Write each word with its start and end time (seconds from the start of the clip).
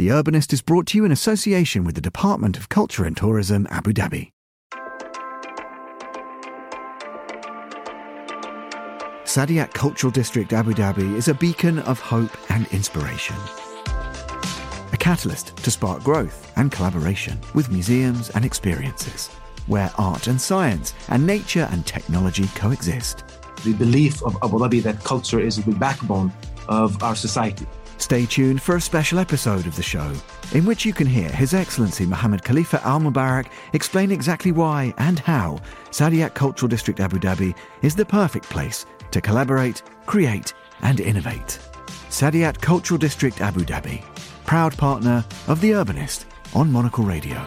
The 0.00 0.08
Urbanist 0.08 0.54
is 0.54 0.62
brought 0.62 0.86
to 0.86 0.96
you 0.96 1.04
in 1.04 1.12
association 1.12 1.84
with 1.84 1.94
the 1.94 2.00
Department 2.00 2.56
of 2.56 2.70
Culture 2.70 3.04
and 3.04 3.14
Tourism, 3.14 3.66
Abu 3.68 3.92
Dhabi. 3.92 4.30
Saadiyat 9.24 9.74
Cultural 9.74 10.10
District 10.10 10.54
Abu 10.54 10.72
Dhabi 10.72 11.16
is 11.16 11.28
a 11.28 11.34
beacon 11.34 11.80
of 11.80 12.00
hope 12.00 12.34
and 12.50 12.66
inspiration. 12.68 13.36
A 14.94 14.96
catalyst 14.98 15.54
to 15.58 15.70
spark 15.70 16.02
growth 16.02 16.50
and 16.56 16.72
collaboration 16.72 17.38
with 17.54 17.70
museums 17.70 18.30
and 18.30 18.42
experiences, 18.42 19.28
where 19.66 19.92
art 19.98 20.28
and 20.28 20.40
science 20.40 20.94
and 21.08 21.26
nature 21.26 21.68
and 21.72 21.84
technology 21.84 22.46
coexist. 22.54 23.22
The 23.64 23.74
belief 23.74 24.22
of 24.22 24.34
Abu 24.42 24.60
Dhabi 24.60 24.82
that 24.84 25.04
culture 25.04 25.40
is 25.40 25.62
the 25.62 25.72
backbone 25.72 26.32
of 26.70 27.02
our 27.02 27.14
society. 27.14 27.66
Stay 28.00 28.24
tuned 28.24 28.62
for 28.62 28.76
a 28.76 28.80
special 28.80 29.18
episode 29.18 29.66
of 29.66 29.76
the 29.76 29.82
show, 29.82 30.10
in 30.54 30.64
which 30.64 30.86
you 30.86 30.92
can 30.94 31.06
hear 31.06 31.28
His 31.28 31.52
Excellency 31.52 32.06
Mohammed 32.06 32.42
Khalifa 32.42 32.82
Al 32.84 32.98
Mubarak 32.98 33.48
explain 33.74 34.10
exactly 34.10 34.52
why 34.52 34.94
and 34.96 35.18
how 35.18 35.60
Saadiyat 35.90 36.32
Cultural 36.32 36.68
District 36.68 36.98
Abu 36.98 37.18
Dhabi 37.18 37.54
is 37.82 37.94
the 37.94 38.06
perfect 38.06 38.48
place 38.48 38.86
to 39.10 39.20
collaborate, 39.20 39.82
create, 40.06 40.54
and 40.80 40.98
innovate. 40.98 41.58
Saadiyat 42.08 42.58
Cultural 42.60 42.96
District 42.96 43.38
Abu 43.42 43.60
Dhabi, 43.60 44.02
proud 44.46 44.76
partner 44.78 45.22
of 45.46 45.60
The 45.60 45.72
Urbanist 45.72 46.24
on 46.54 46.72
Monocle 46.72 47.04
Radio. 47.04 47.46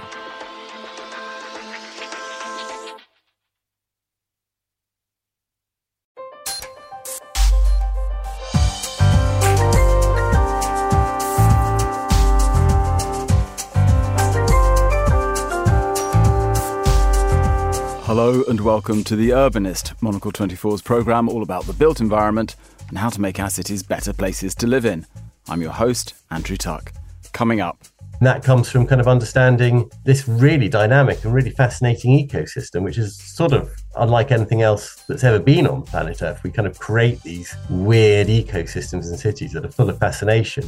Hello 18.25 18.41
and 18.47 18.61
welcome 18.61 19.03
to 19.03 19.17
The 19.17 19.31
Urbanist, 19.31 20.01
Monocle 20.01 20.31
24's 20.31 20.81
programme 20.81 21.27
all 21.27 21.43
about 21.43 21.65
the 21.65 21.73
built 21.73 21.99
environment 21.99 22.55
and 22.87 22.97
how 22.97 23.09
to 23.09 23.19
make 23.19 23.37
our 23.37 23.49
cities 23.49 23.83
better 23.83 24.13
places 24.13 24.55
to 24.55 24.65
live 24.65 24.85
in. 24.85 25.05
I'm 25.49 25.61
your 25.61 25.73
host, 25.73 26.13
Andrew 26.31 26.55
Tuck. 26.55 26.93
Coming 27.33 27.59
up. 27.59 27.83
And 28.19 28.25
that 28.25 28.41
comes 28.41 28.71
from 28.71 28.87
kind 28.87 29.01
of 29.01 29.09
understanding 29.09 29.91
this 30.05 30.25
really 30.25 30.69
dynamic 30.69 31.25
and 31.25 31.33
really 31.33 31.49
fascinating 31.49 32.17
ecosystem, 32.17 32.83
which 32.83 32.97
is 32.97 33.17
sort 33.17 33.51
of 33.51 33.69
unlike 33.97 34.31
anything 34.31 34.61
else 34.61 35.03
that's 35.09 35.25
ever 35.25 35.39
been 35.39 35.67
on 35.67 35.81
planet 35.81 36.21
Earth. 36.21 36.43
We 36.43 36.51
kind 36.51 36.65
of 36.65 36.79
create 36.79 37.21
these 37.23 37.53
weird 37.69 38.27
ecosystems 38.27 39.09
and 39.09 39.19
cities 39.19 39.51
that 39.51 39.65
are 39.65 39.71
full 39.71 39.89
of 39.89 39.99
fascination. 39.99 40.63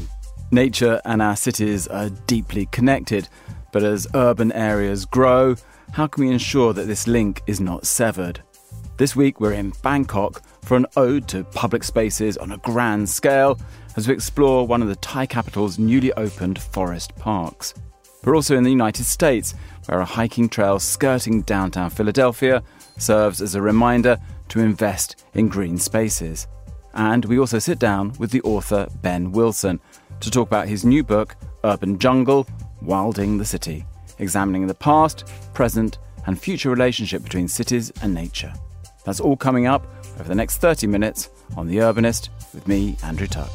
Nature 0.52 1.00
and 1.06 1.22
our 1.22 1.38
cities 1.38 1.88
are 1.88 2.10
deeply 2.28 2.66
connected, 2.74 3.30
but 3.72 3.82
as 3.82 4.08
urban 4.14 4.52
areas 4.52 5.06
grow, 5.06 5.56
how 5.92 6.08
can 6.08 6.26
we 6.26 6.32
ensure 6.32 6.74
that 6.74 6.88
this 6.88 7.08
link 7.08 7.42
is 7.48 7.60
not 7.60 7.86
severed? 7.86 8.42
This 8.98 9.16
week 9.16 9.40
we're 9.40 9.54
in 9.54 9.74
Bangkok 9.84 10.42
for 10.62 10.78
an 10.78 10.86
ode 10.96 11.28
to 11.30 11.44
public 11.44 11.84
spaces 11.84 12.38
on 12.38 12.52
a 12.52 12.58
grand 12.58 13.10
scale 13.10 13.60
as 13.96 14.08
we 14.08 14.14
explore 14.14 14.68
one 14.68 14.82
of 14.82 14.88
the 14.88 14.96
Thai 14.98 15.26
capital's 15.26 15.80
newly 15.80 16.12
opened 16.14 16.60
forest 16.60 17.16
parks. 17.16 17.74
We're 18.24 18.36
also 18.36 18.58
in 18.58 18.64
the 18.64 18.72
United 18.72 19.04
States, 19.04 19.54
where 19.86 20.00
a 20.00 20.06
hiking 20.06 20.50
trail 20.50 20.80
skirting 20.80 21.44
downtown 21.44 21.90
Philadelphia 21.90 22.64
serves 22.98 23.42
as 23.42 23.56
a 23.56 23.62
reminder 23.62 24.18
to 24.50 24.60
invest 24.60 25.24
in 25.34 25.48
green 25.48 25.78
spaces. 25.78 26.48
And 26.94 27.26
we 27.26 27.38
also 27.38 27.60
sit 27.60 27.80
down 27.80 28.14
with 28.18 28.32
the 28.32 28.42
author 28.42 28.88
Ben 29.02 29.32
Wilson 29.32 29.80
to 30.22 30.32
talk 30.32 30.48
about 30.48 30.68
his 30.68 30.86
new 30.86 31.04
book, 31.04 31.36
Urban 31.64 32.00
Jungle 32.00 32.48
Wilding 32.82 33.38
the 33.38 33.46
City 33.46 33.86
examining 34.20 34.68
the 34.68 34.74
past, 34.74 35.26
present, 35.54 35.98
and 36.26 36.40
future 36.40 36.70
relationship 36.70 37.24
between 37.24 37.48
cities 37.48 37.92
and 38.02 38.14
nature. 38.14 38.54
That's 39.06 39.20
all 39.20 39.38
coming 39.38 39.68
up 39.68 39.86
over 40.20 40.28
the 40.28 40.36
next 40.36 40.58
30 40.58 40.88
minutes 40.88 41.30
on 41.56 41.68
The 41.68 41.78
Urbanist 41.78 42.30
with 42.54 42.68
me, 42.68 42.98
Andrew 43.04 43.28
Tuck. 43.28 43.52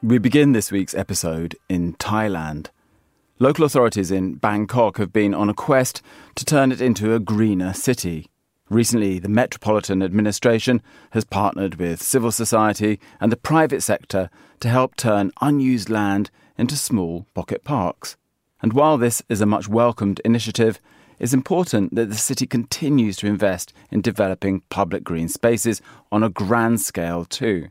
We 0.00 0.18
begin 0.18 0.52
this 0.52 0.70
week's 0.70 0.94
episode 0.94 1.56
in 1.68 1.94
Thailand. 1.94 2.68
Local 3.40 3.64
authorities 3.64 4.12
in 4.12 4.34
Bangkok 4.34 4.98
have 4.98 5.12
been 5.12 5.34
on 5.34 5.48
a 5.48 5.54
quest 5.54 6.02
to 6.36 6.44
turn 6.44 6.70
it 6.70 6.80
into 6.80 7.14
a 7.14 7.18
greener 7.18 7.72
city. 7.72 8.28
Recently, 8.70 9.18
the 9.18 9.30
Metropolitan 9.30 10.02
Administration 10.02 10.82
has 11.10 11.24
partnered 11.24 11.76
with 11.76 12.02
civil 12.02 12.30
society 12.30 13.00
and 13.18 13.32
the 13.32 13.36
private 13.36 13.82
sector 13.82 14.28
to 14.60 14.68
help 14.68 14.94
turn 14.94 15.32
unused 15.40 15.88
land 15.88 16.30
into 16.58 16.76
small 16.76 17.26
pocket 17.32 17.64
parks. 17.64 18.18
And 18.60 18.74
while 18.74 18.98
this 18.98 19.22
is 19.30 19.40
a 19.40 19.46
much 19.46 19.68
welcomed 19.68 20.20
initiative, 20.22 20.80
it's 21.18 21.32
important 21.32 21.94
that 21.94 22.10
the 22.10 22.16
city 22.16 22.46
continues 22.46 23.16
to 23.18 23.26
invest 23.26 23.72
in 23.90 24.02
developing 24.02 24.60
public 24.68 25.02
green 25.02 25.28
spaces 25.28 25.80
on 26.12 26.22
a 26.22 26.28
grand 26.28 26.82
scale 26.82 27.24
too. 27.24 27.68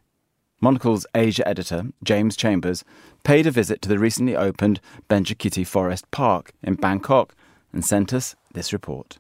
Monocle's 0.60 1.06
Asia 1.14 1.48
editor, 1.48 1.84
James 2.04 2.36
Chambers, 2.36 2.84
paid 3.24 3.46
a 3.46 3.52
visit 3.52 3.84
to 3.84 3.90
the 3.90 4.00
recently 4.00 4.36
opened 4.36 4.82
Benjakitti 5.08 5.66
Forest 5.66 6.10
Park 6.10 6.54
in 6.64 6.74
Bangkok 6.74 7.36
and 7.72 7.86
sent 7.86 8.14
us 8.14 8.36
this 8.54 8.74
report. 8.74 9.20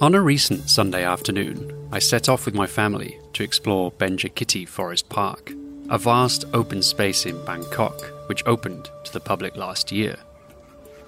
On 0.00 0.14
a 0.14 0.20
recent 0.20 0.70
Sunday 0.70 1.04
afternoon, 1.04 1.88
I 1.90 1.98
set 1.98 2.28
off 2.28 2.44
with 2.44 2.54
my 2.54 2.68
family 2.68 3.18
to 3.32 3.42
explore 3.42 3.90
Benjakitti 3.90 4.68
Forest 4.68 5.08
Park, 5.08 5.52
a 5.88 5.98
vast 5.98 6.44
open 6.54 6.82
space 6.82 7.26
in 7.26 7.44
Bangkok 7.44 8.00
which 8.28 8.46
opened 8.46 8.88
to 9.02 9.12
the 9.12 9.18
public 9.18 9.56
last 9.56 9.90
year. 9.90 10.14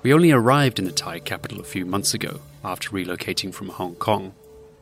We 0.03 0.13
only 0.13 0.33
arrived 0.33 0.81
in 0.81 0.87
the 0.87 0.91
Thai 0.91 1.21
capital 1.21 1.61
a 1.61 1.65
few 1.65 1.87
months 1.87 2.15
ago 2.15 2.41
after 2.65 2.91
relocating 2.91 3.55
from 3.55 3.69
Hong 3.69 3.95
Kong, 3.95 4.35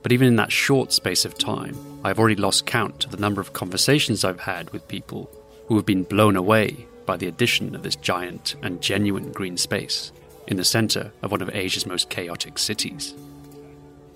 but 0.03 0.11
even 0.11 0.27
in 0.27 0.37
that 0.37 0.53
short 0.53 0.91
space 0.91 1.27
of 1.27 1.37
time, 1.37 1.77
I've 2.03 2.19
already 2.19 2.41
lost 2.41 2.65
count 2.65 3.05
of 3.05 3.11
the 3.11 3.19
number 3.19 3.43
of 3.43 3.53
conversations 3.53 4.25
I've 4.25 4.41
had 4.41 4.71
with 4.71 4.89
people 4.89 5.31
who 5.67 5.77
have 5.77 5.85
been 5.85 6.05
blown 6.05 6.35
away 6.35 6.87
by 7.05 7.19
the 7.19 7.29
addition 7.29 7.75
of 7.75 7.83
this 7.83 7.97
giant 7.97 8.55
and 8.63 8.81
genuine 8.81 9.33
green 9.33 9.59
space 9.59 10.13
in 10.47 10.57
the 10.57 10.65
centre 10.65 11.13
of 11.21 11.31
one 11.31 11.43
of 11.43 11.55
Asia's 11.55 11.85
most 11.85 12.09
chaotic 12.09 12.59
cities. 12.59 13.13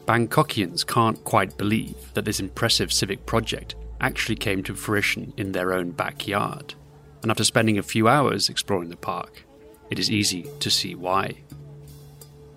Bangkokians 0.06 0.84
can't 0.84 1.22
quite 1.22 1.56
believe 1.56 1.94
that 2.14 2.24
this 2.24 2.40
impressive 2.40 2.92
civic 2.92 3.24
project 3.24 3.76
actually 4.00 4.34
came 4.34 4.62
to 4.64 4.74
fruition 4.74 5.32
in 5.36 5.52
their 5.52 5.72
own 5.72 5.92
backyard. 5.92 6.74
And 7.22 7.30
after 7.30 7.44
spending 7.44 7.78
a 7.78 7.84
few 7.84 8.08
hours 8.08 8.48
exploring 8.48 8.88
the 8.88 8.96
park, 8.96 9.44
it 9.91 10.00
is 10.00 10.10
easy 10.10 10.46
to 10.58 10.70
see 10.70 10.96
why. 10.96 11.34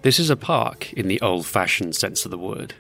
This 0.02 0.20
is 0.20 0.32
a 0.32 0.36
park 0.36 0.92
in 0.94 1.08
the 1.08 1.22
old 1.22 1.46
fashioned 1.46 1.96
sense 1.96 2.26
of 2.26 2.32
the 2.32 2.38
word. 2.38 2.74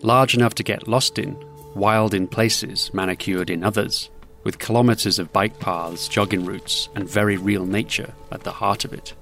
Large 0.00 0.34
enough 0.34 0.54
to 0.56 0.64
get 0.64 0.88
lost 0.88 1.16
in, 1.18 1.36
wild 1.76 2.12
in 2.12 2.26
places, 2.26 2.92
manicured 2.92 3.50
in 3.50 3.62
others, 3.62 4.10
with 4.42 4.58
kilometres 4.58 5.20
of 5.20 5.32
bike 5.32 5.60
paths, 5.60 6.08
jogging 6.08 6.44
routes, 6.44 6.88
and 6.96 7.08
very 7.08 7.36
real 7.36 7.66
nature 7.66 8.12
at 8.32 8.42
the 8.42 8.50
heart 8.50 8.84
of 8.84 8.92
it. 8.92 9.14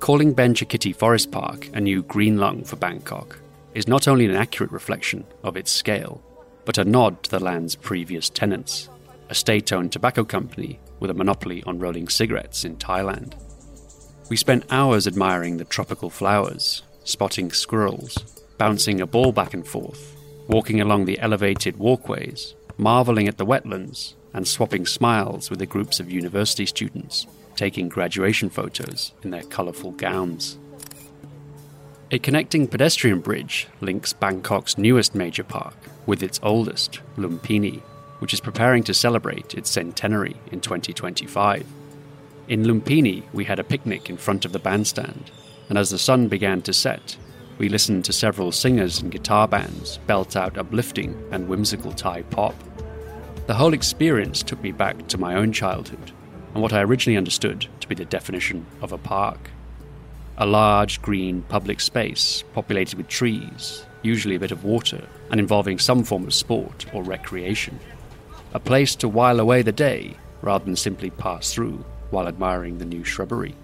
Calling 0.00 0.34
Benjakitti 0.34 0.94
Forest 0.94 1.30
Park 1.30 1.70
a 1.72 1.80
new 1.80 2.02
green 2.02 2.38
lung 2.38 2.64
for 2.64 2.74
Bangkok 2.74 3.38
is 3.74 3.88
not 3.88 4.08
only 4.08 4.26
an 4.26 4.34
accurate 4.34 4.72
reflection 4.72 5.24
of 5.42 5.56
its 5.56 5.70
scale, 5.70 6.22
but 6.64 6.78
a 6.78 6.84
nod 6.84 7.22
to 7.22 7.30
the 7.30 7.40
land's 7.40 7.74
previous 7.74 8.28
tenants, 8.28 8.88
a 9.28 9.34
state 9.34 9.72
owned 9.72 9.92
tobacco 9.92 10.24
company 10.24 10.78
with 11.00 11.10
a 11.10 11.14
monopoly 11.14 11.62
on 11.64 11.78
rolling 11.78 12.08
cigarettes 12.08 12.64
in 12.64 12.76
Thailand. 12.76 13.34
We 14.30 14.36
spent 14.36 14.70
hours 14.70 15.06
admiring 15.06 15.56
the 15.56 15.64
tropical 15.64 16.10
flowers, 16.10 16.82
spotting 17.04 17.50
squirrels, 17.52 18.16
bouncing 18.58 19.00
a 19.00 19.06
ball 19.06 19.32
back 19.32 19.54
and 19.54 19.66
forth, 19.66 20.16
walking 20.46 20.80
along 20.80 21.04
the 21.04 21.18
elevated 21.18 21.76
walkways, 21.76 22.54
marveling 22.76 23.28
at 23.28 23.38
the 23.38 23.46
wetlands, 23.46 24.14
and 24.34 24.46
swapping 24.46 24.86
smiles 24.86 25.50
with 25.50 25.58
the 25.58 25.66
groups 25.66 26.00
of 26.00 26.10
university 26.10 26.64
students 26.66 27.26
taking 27.56 27.88
graduation 27.88 28.50
photos 28.50 29.12
in 29.22 29.30
their 29.30 29.42
colourful 29.42 29.92
gowns. 29.92 30.58
A 32.14 32.18
connecting 32.18 32.68
pedestrian 32.68 33.20
bridge 33.20 33.68
links 33.80 34.12
Bangkok's 34.12 34.76
newest 34.76 35.14
major 35.14 35.42
park 35.42 35.74
with 36.04 36.22
its 36.22 36.38
oldest, 36.42 37.00
Lumpini, 37.16 37.80
which 38.18 38.34
is 38.34 38.40
preparing 38.40 38.82
to 38.82 38.92
celebrate 38.92 39.54
its 39.54 39.70
centenary 39.70 40.36
in 40.50 40.60
2025. 40.60 41.64
In 42.48 42.64
Lumpini, 42.64 43.22
we 43.32 43.46
had 43.46 43.58
a 43.58 43.64
picnic 43.64 44.10
in 44.10 44.18
front 44.18 44.44
of 44.44 44.52
the 44.52 44.58
bandstand, 44.58 45.30
and 45.70 45.78
as 45.78 45.88
the 45.88 45.98
sun 45.98 46.28
began 46.28 46.60
to 46.60 46.74
set, 46.74 47.16
we 47.56 47.70
listened 47.70 48.04
to 48.04 48.12
several 48.12 48.52
singers 48.52 49.00
and 49.00 49.10
guitar 49.10 49.48
bands 49.48 49.96
belt 50.06 50.36
out 50.36 50.58
uplifting 50.58 51.16
and 51.30 51.48
whimsical 51.48 51.92
Thai 51.92 52.24
pop. 52.24 52.54
The 53.46 53.54
whole 53.54 53.72
experience 53.72 54.42
took 54.42 54.62
me 54.62 54.72
back 54.72 55.08
to 55.08 55.16
my 55.16 55.34
own 55.36 55.50
childhood 55.50 56.12
and 56.52 56.62
what 56.62 56.74
I 56.74 56.82
originally 56.82 57.16
understood 57.16 57.68
to 57.80 57.88
be 57.88 57.94
the 57.94 58.04
definition 58.04 58.66
of 58.82 58.92
a 58.92 58.98
park 58.98 59.48
a 60.38 60.46
large 60.46 61.02
green 61.02 61.42
public 61.42 61.80
space 61.80 62.44
populated 62.54 62.96
with 62.96 63.08
trees, 63.08 63.84
usually 64.02 64.34
a 64.34 64.40
bit 64.40 64.52
of 64.52 64.64
water, 64.64 65.06
and 65.30 65.38
involving 65.38 65.78
some 65.78 66.02
form 66.04 66.24
of 66.24 66.34
sport 66.34 66.86
or 66.92 67.02
recreation. 67.02 67.78
A 68.54 68.60
place 68.60 68.94
to 68.96 69.08
while 69.08 69.40
away 69.40 69.62
the 69.62 69.72
day 69.72 70.16
rather 70.42 70.64
than 70.64 70.76
simply 70.76 71.10
pass 71.10 71.52
through 71.52 71.84
while 72.10 72.28
admiring 72.28 72.78
the 72.78 72.84
new 72.84 73.04
shrubbery. 73.04 73.54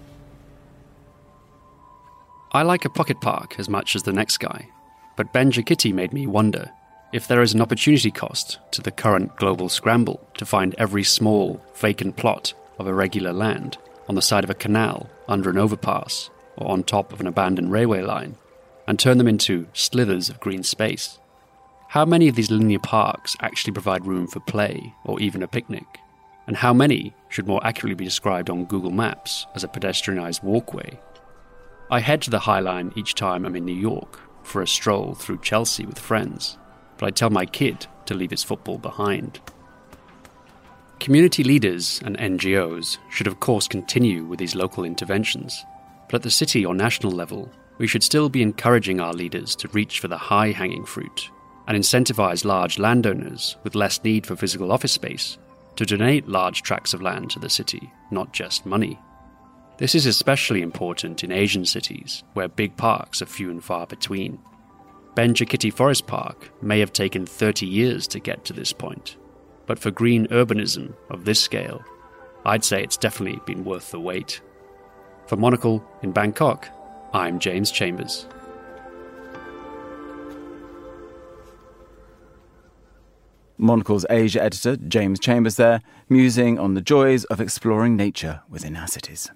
I 2.51 2.63
like 2.63 2.85
a 2.85 2.89
pocket 2.89 3.21
park 3.21 3.59
as 3.59 3.69
much 3.69 3.95
as 3.95 4.03
the 4.03 4.13
next 4.13 4.37
guy, 4.37 4.69
but 5.15 5.33
Benjakitti 5.33 5.93
made 5.93 6.13
me 6.13 6.25
wonder 6.25 6.71
if 7.13 7.27
there 7.27 7.41
is 7.41 7.53
an 7.53 7.61
opportunity 7.61 8.11
cost 8.11 8.59
to 8.71 8.81
the 8.81 8.91
current 8.91 9.35
global 9.35 9.69
scramble 9.69 10.27
to 10.37 10.45
find 10.45 10.75
every 10.77 11.03
small, 11.03 11.61
vacant 11.75 12.15
plot 12.15 12.53
of 12.77 12.87
irregular 12.87 13.33
land 13.33 13.77
on 14.07 14.15
the 14.15 14.21
side 14.21 14.43
of 14.43 14.49
a 14.49 14.55
canal, 14.55 15.09
under 15.27 15.49
an 15.51 15.57
overpass, 15.57 16.31
or 16.59 16.69
on 16.69 16.83
top 16.83 17.11
of 17.11 17.19
an 17.19 17.27
abandoned 17.27 17.71
railway 17.71 18.01
line, 18.01 18.35
and 18.87 18.99
turn 18.99 19.17
them 19.17 19.27
into 19.27 19.67
slithers 19.73 20.29
of 20.29 20.39
green 20.39 20.61
space. 20.61 21.17
How 21.89 22.05
many 22.05 22.27
of 22.27 22.35
these 22.35 22.51
linear 22.51 22.79
parks 22.79 23.35
actually 23.39 23.73
provide 23.73 24.05
room 24.05 24.27
for 24.27 24.39
play 24.39 24.93
or 25.03 25.19
even 25.19 25.41
a 25.41 25.47
picnic? 25.47 25.99
And 26.45 26.57
how 26.57 26.73
many 26.73 27.15
should 27.29 27.47
more 27.47 27.65
accurately 27.65 27.95
be 27.95 28.05
described 28.05 28.49
on 28.49 28.65
Google 28.65 28.91
Maps 28.91 29.47
as 29.55 29.63
a 29.63 29.67
pedestrianised 29.67 30.43
walkway? 30.43 30.99
I 31.89 31.99
head 32.01 32.21
to 32.23 32.29
the 32.29 32.39
High 32.39 32.59
Line 32.59 32.93
each 32.95 33.15
time 33.15 33.45
I'm 33.45 33.55
in 33.55 33.65
New 33.65 33.75
York 33.75 34.19
for 34.43 34.61
a 34.61 34.67
stroll 34.67 35.15
through 35.15 35.39
Chelsea 35.41 35.85
with 35.85 35.97
friends, 35.97 36.57
but 36.97 37.07
I 37.07 37.11
tell 37.11 37.29
my 37.29 37.45
kid 37.45 37.87
to 38.05 38.13
leave 38.13 38.31
his 38.31 38.43
football 38.43 38.77
behind. 38.77 39.39
Community 40.99 41.43
leaders 41.43 42.01
and 42.03 42.17
NGOs 42.17 42.97
should, 43.09 43.27
of 43.27 43.39
course, 43.39 43.67
continue 43.67 44.25
with 44.25 44.37
these 44.37 44.55
local 44.55 44.83
interventions, 44.83 45.63
but 46.09 46.15
at 46.15 46.23
the 46.23 46.31
city 46.31 46.65
or 46.65 46.73
national 46.73 47.11
level, 47.11 47.51
we 47.77 47.87
should 47.87 48.03
still 48.03 48.27
be 48.27 48.41
encouraging 48.41 48.99
our 48.99 49.13
leaders 49.13 49.55
to 49.55 49.67
reach 49.69 49.99
for 49.99 50.07
the 50.07 50.17
high 50.17 50.51
hanging 50.51 50.85
fruit 50.85 51.29
and 51.67 51.77
incentivize 51.77 52.43
large 52.43 52.79
landowners 52.79 53.55
with 53.63 53.75
less 53.75 54.03
need 54.03 54.25
for 54.25 54.35
physical 54.35 54.71
office 54.71 54.91
space 54.91 55.37
to 55.75 55.85
donate 55.85 56.27
large 56.27 56.63
tracts 56.63 56.93
of 56.93 57.01
land 57.01 57.29
to 57.29 57.39
the 57.39 57.49
city, 57.49 57.91
not 58.11 58.33
just 58.33 58.65
money. 58.65 58.99
This 59.77 59.95
is 59.95 60.05
especially 60.05 60.61
important 60.61 61.23
in 61.23 61.31
Asian 61.31 61.63
cities 61.63 62.23
where 62.33 62.49
big 62.49 62.75
parks 62.75 63.21
are 63.21 63.27
few 63.27 63.49
and 63.49 63.63
far 63.63 63.87
between. 63.87 64.39
Benjakitti 65.15 65.71
Forest 65.71 66.05
Park 66.05 66.51
may 66.61 66.79
have 66.79 66.91
taken 66.91 67.25
30 67.25 67.65
years 67.65 68.07
to 68.07 68.19
get 68.19 68.43
to 68.45 68.53
this 68.53 68.73
point, 68.73 69.15
but 69.67 69.79
for 69.79 69.89
green 69.89 70.27
urbanism 70.27 70.95
of 71.09 71.23
this 71.23 71.39
scale, 71.39 71.81
I'd 72.45 72.65
say 72.65 72.83
it's 72.83 72.97
definitely 72.97 73.39
been 73.45 73.63
worth 73.63 73.91
the 73.91 73.99
wait. 73.99 74.41
For 75.29 75.35
Monocle 75.35 75.87
in 76.01 76.11
Bangkok, 76.11 76.67
I'm 77.13 77.37
James 77.37 77.69
Chambers. 77.69 78.25
Monocle's 83.59 84.07
Asia 84.09 84.41
editor, 84.41 84.75
James 84.75 85.19
Chambers, 85.19 85.57
there, 85.57 85.81
musing 86.09 86.57
on 86.57 86.73
the 86.73 86.81
joys 86.81 87.25
of 87.25 87.39
exploring 87.39 87.95
nature 87.95 88.41
within 88.49 88.75
our 88.75 88.87
cities. 88.87 89.29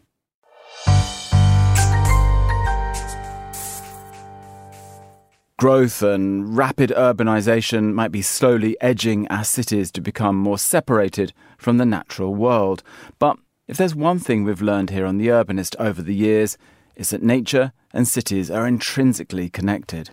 Growth 5.59 6.01
and 6.01 6.57
rapid 6.57 6.89
urbanisation 6.89 7.93
might 7.93 8.11
be 8.11 8.23
slowly 8.23 8.75
edging 8.81 9.27
our 9.27 9.43
cities 9.43 9.91
to 9.91 10.01
become 10.01 10.37
more 10.37 10.57
separated 10.57 11.33
from 11.59 11.77
the 11.77 11.85
natural 11.85 12.33
world. 12.33 12.81
But 13.19 13.37
if 13.67 13.77
there's 13.77 13.95
one 13.95 14.19
thing 14.19 14.43
we've 14.43 14.61
learned 14.61 14.89
here 14.89 15.05
on 15.05 15.17
The 15.17 15.27
Urbanist 15.27 15.75
over 15.79 16.01
the 16.01 16.15
years, 16.15 16.57
it's 16.95 17.11
that 17.11 17.23
nature 17.23 17.71
and 17.93 18.07
cities 18.07 18.51
are 18.51 18.67
intrinsically 18.67 19.49
connected. 19.49 20.11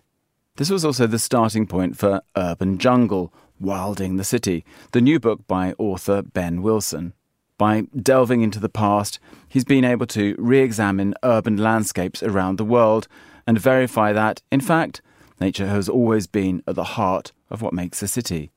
This 0.57 0.71
was 0.71 0.85
also 0.85 1.07
the 1.07 1.19
starting 1.19 1.67
point 1.67 1.97
for 1.97 2.23
Urban 2.37 2.79
Jungle, 2.79 3.33
Wilding 3.59 4.17
the 4.17 4.25
City, 4.25 4.65
the 4.93 5.01
new 5.01 5.19
book 5.19 5.47
by 5.47 5.75
author 5.79 6.23
Ben 6.23 6.63
Wilson. 6.63 7.13
By 7.59 7.83
delving 8.01 8.41
into 8.43 8.61
the 8.61 8.69
past, 8.69 9.19
he's 9.49 9.65
been 9.65 9.85
able 9.85 10.07
to 10.07 10.35
re 10.39 10.61
examine 10.61 11.15
urban 11.23 11.57
landscapes 11.57 12.23
around 12.23 12.57
the 12.57 12.65
world 12.65 13.07
and 13.47 13.59
verify 13.59 14.13
that, 14.13 14.43
in 14.51 14.61
fact, 14.61 15.03
Nature 15.41 15.67
has 15.67 15.89
always 15.89 16.27
been 16.27 16.63
at 16.67 16.75
the 16.75 16.85
heart 16.85 17.33
of 17.49 17.63
what 17.63 17.73
makes 17.73 18.03
a 18.03 18.09
city. 18.09 18.51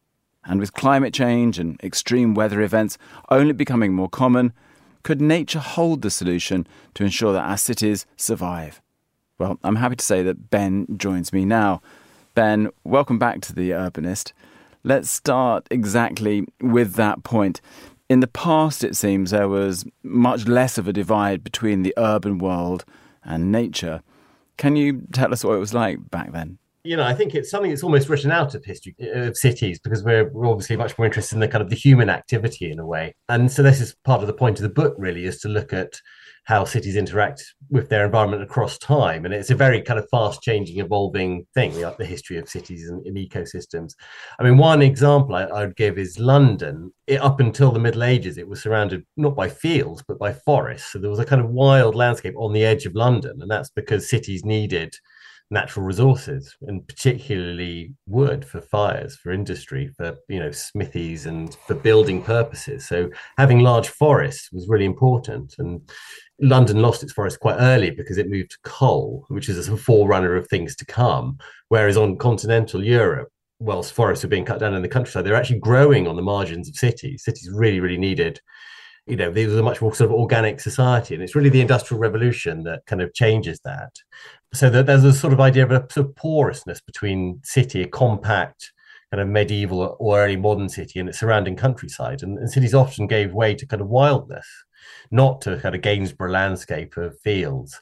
And 0.43 0.59
with 0.59 0.73
climate 0.73 1.13
change 1.13 1.57
and 1.57 1.79
extreme 1.81 2.33
weather 2.33 2.61
events 2.61 2.97
only 3.29 3.53
becoming 3.53 3.93
more 3.93 4.09
common, 4.09 4.51
could 5.03 5.21
nature 5.21 5.59
hold 5.59 6.01
the 6.01 6.09
solution 6.09 6.65
to 6.95 7.03
ensure 7.03 7.33
that 7.33 7.43
our 7.43 7.57
cities 7.57 8.05
survive? 8.17 8.81
Well, 9.37 9.59
I'm 9.63 9.75
happy 9.75 9.97
to 9.97 10.05
say 10.05 10.23
that 10.23 10.49
Ben 10.49 10.87
joins 10.97 11.33
me 11.33 11.45
now. 11.45 11.81
Ben, 12.35 12.69
welcome 12.83 13.19
back 13.19 13.41
to 13.41 13.53
The 13.53 13.71
Urbanist. 13.71 14.31
Let's 14.83 15.09
start 15.09 15.67
exactly 15.69 16.45
with 16.61 16.93
that 16.95 17.23
point. 17.23 17.61
In 18.09 18.19
the 18.19 18.27
past, 18.27 18.83
it 18.83 18.95
seems 18.95 19.31
there 19.31 19.49
was 19.49 19.85
much 20.03 20.47
less 20.47 20.77
of 20.77 20.87
a 20.87 20.93
divide 20.93 21.43
between 21.43 21.83
the 21.83 21.93
urban 21.97 22.37
world 22.37 22.85
and 23.23 23.51
nature. 23.51 24.01
Can 24.57 24.75
you 24.75 25.03
tell 25.11 25.33
us 25.33 25.43
what 25.43 25.55
it 25.55 25.59
was 25.59 25.73
like 25.73 26.11
back 26.11 26.31
then? 26.31 26.57
You 26.83 26.97
know, 26.97 27.03
I 27.03 27.13
think 27.13 27.33
it's 27.33 27.49
something 27.49 27.71
that's 27.71 27.83
almost 27.83 28.09
written 28.09 28.31
out 28.31 28.55
of 28.55 28.65
history 28.65 28.95
of 28.99 29.37
cities 29.37 29.79
because 29.79 30.03
we're, 30.03 30.29
we're 30.31 30.47
obviously 30.47 30.75
much 30.75 30.97
more 30.97 31.05
interested 31.05 31.35
in 31.35 31.39
the 31.39 31.47
kind 31.47 31.61
of 31.61 31.69
the 31.69 31.75
human 31.75 32.09
activity 32.09 32.71
in 32.71 32.79
a 32.79 32.85
way. 32.85 33.15
And 33.29 33.49
so 33.49 33.63
this 33.63 33.79
is 33.79 33.95
part 34.03 34.21
of 34.21 34.27
the 34.27 34.33
point 34.33 34.59
of 34.59 34.63
the 34.63 34.69
book, 34.69 34.95
really, 34.97 35.23
is 35.25 35.39
to 35.41 35.47
look 35.47 35.71
at 35.71 35.93
how 36.45 36.65
cities 36.65 36.97
interact 36.97 37.41
with 37.69 37.87
their 37.87 38.05
environment 38.05 38.43
across 38.43 38.77
time. 38.77 39.23
And 39.23 39.33
it's 39.33 39.49
a 39.49 39.55
very 39.55 39.81
kind 39.81 39.97
of 39.97 40.09
fast 40.11 40.41
changing, 40.41 40.79
evolving 40.79 41.47
thing, 41.53 41.73
the, 41.73 41.95
the 41.97 42.05
history 42.05 42.37
of 42.37 42.49
cities 42.49 42.89
and, 42.89 43.05
and, 43.05 43.15
ecosystems. 43.15 43.93
I 44.39 44.43
mean, 44.43 44.57
one 44.57 44.81
example 44.81 45.35
I, 45.35 45.43
I 45.43 45.65
would 45.65 45.77
give 45.77 45.97
is 45.97 46.19
London. 46.19 46.91
It, 47.07 47.21
up 47.21 47.39
until 47.39 47.71
the 47.71 47.79
Middle 47.79 48.03
Ages, 48.03 48.37
it 48.37 48.47
was 48.47 48.61
surrounded 48.61 49.05
not 49.15 49.37
by 49.37 49.47
fields, 49.47 50.03
but 50.05 50.19
by 50.19 50.33
forests. 50.33 50.91
So 50.91 50.99
there 50.99 51.09
was 51.09 51.19
a 51.19 51.25
kind 51.25 51.41
of 51.41 51.49
wild 51.49 51.95
landscape 51.95 52.35
on 52.37 52.51
the 52.51 52.65
edge 52.65 52.85
of 52.85 52.93
London. 52.93 53.37
And 53.41 53.49
that's 53.49 53.69
because 53.69 54.09
cities 54.09 54.43
needed 54.43 54.93
natural 55.51 55.85
resources 55.85 56.55
and 56.63 56.87
particularly 56.87 57.93
wood 58.07 58.43
for 58.43 58.59
fires 58.59 59.15
for 59.15 59.31
industry 59.31 59.87
for 59.95 60.15
you 60.27 60.39
know 60.39 60.51
smithies 60.51 61.25
and 61.25 61.55
for 61.67 61.75
building 61.75 62.23
purposes 62.23 62.87
so 62.87 63.09
having 63.37 63.59
large 63.59 63.87
forests 63.87 64.51
was 64.51 64.67
really 64.67 64.85
important 64.85 65.53
and 65.59 65.79
london 66.41 66.81
lost 66.81 67.03
its 67.03 67.13
forest 67.13 67.39
quite 67.39 67.57
early 67.59 67.91
because 67.91 68.17
it 68.17 68.29
moved 68.29 68.51
to 68.51 68.57
coal 68.63 69.25
which 69.27 69.47
is 69.47 69.67
a 69.67 69.77
forerunner 69.77 70.35
of 70.35 70.47
things 70.47 70.75
to 70.75 70.85
come 70.85 71.37
whereas 71.69 71.97
on 71.97 72.17
continental 72.17 72.83
europe 72.83 73.29
whilst 73.59 73.93
forests 73.93 74.23
were 74.23 74.29
being 74.29 74.45
cut 74.45 74.59
down 74.59 74.73
in 74.73 74.81
the 74.81 74.87
countryside 74.87 75.23
they're 75.23 75.35
actually 75.35 75.59
growing 75.59 76.07
on 76.07 76.15
the 76.15 76.21
margins 76.21 76.67
of 76.67 76.75
cities 76.75 77.23
cities 77.23 77.49
really 77.53 77.79
really 77.79 77.97
needed 77.97 78.39
you 79.05 79.17
know, 79.17 79.31
these 79.31 79.53
are 79.53 79.59
a 79.59 79.63
much 79.63 79.81
more 79.81 79.93
sort 79.93 80.09
of 80.09 80.15
organic 80.15 80.59
society. 80.59 81.13
And 81.13 81.23
it's 81.23 81.35
really 81.35 81.49
the 81.49 81.61
industrial 81.61 81.99
revolution 81.99 82.63
that 82.63 82.85
kind 82.85 83.01
of 83.01 83.13
changes 83.13 83.59
that. 83.65 83.91
So 84.53 84.69
that 84.69 84.85
there's 84.85 85.03
a 85.03 85.13
sort 85.13 85.33
of 85.33 85.39
idea 85.39 85.63
of 85.63 85.71
a 85.71 85.87
sort 85.91 86.07
of 86.07 86.15
porousness 86.15 86.79
between 86.79 87.41
city, 87.43 87.81
a 87.81 87.87
compact 87.87 88.71
kind 89.11 89.21
of 89.21 89.27
medieval 89.27 89.95
or 89.99 90.19
early 90.19 90.35
modern 90.35 90.69
city 90.69 90.99
and 90.99 91.07
its 91.07 91.19
surrounding 91.19 91.55
countryside. 91.55 92.23
And, 92.23 92.37
and 92.37 92.49
cities 92.49 92.73
often 92.73 93.05
gave 93.05 93.33
way 93.33 93.53
to 93.55 93.65
kind 93.65 93.81
of 93.81 93.87
wildness, 93.87 94.47
not 95.11 95.41
to 95.41 95.57
kind 95.57 95.75
of 95.75 95.81
Gainsborough 95.81 96.31
landscape 96.31 96.97
of 96.97 97.19
fields. 97.19 97.79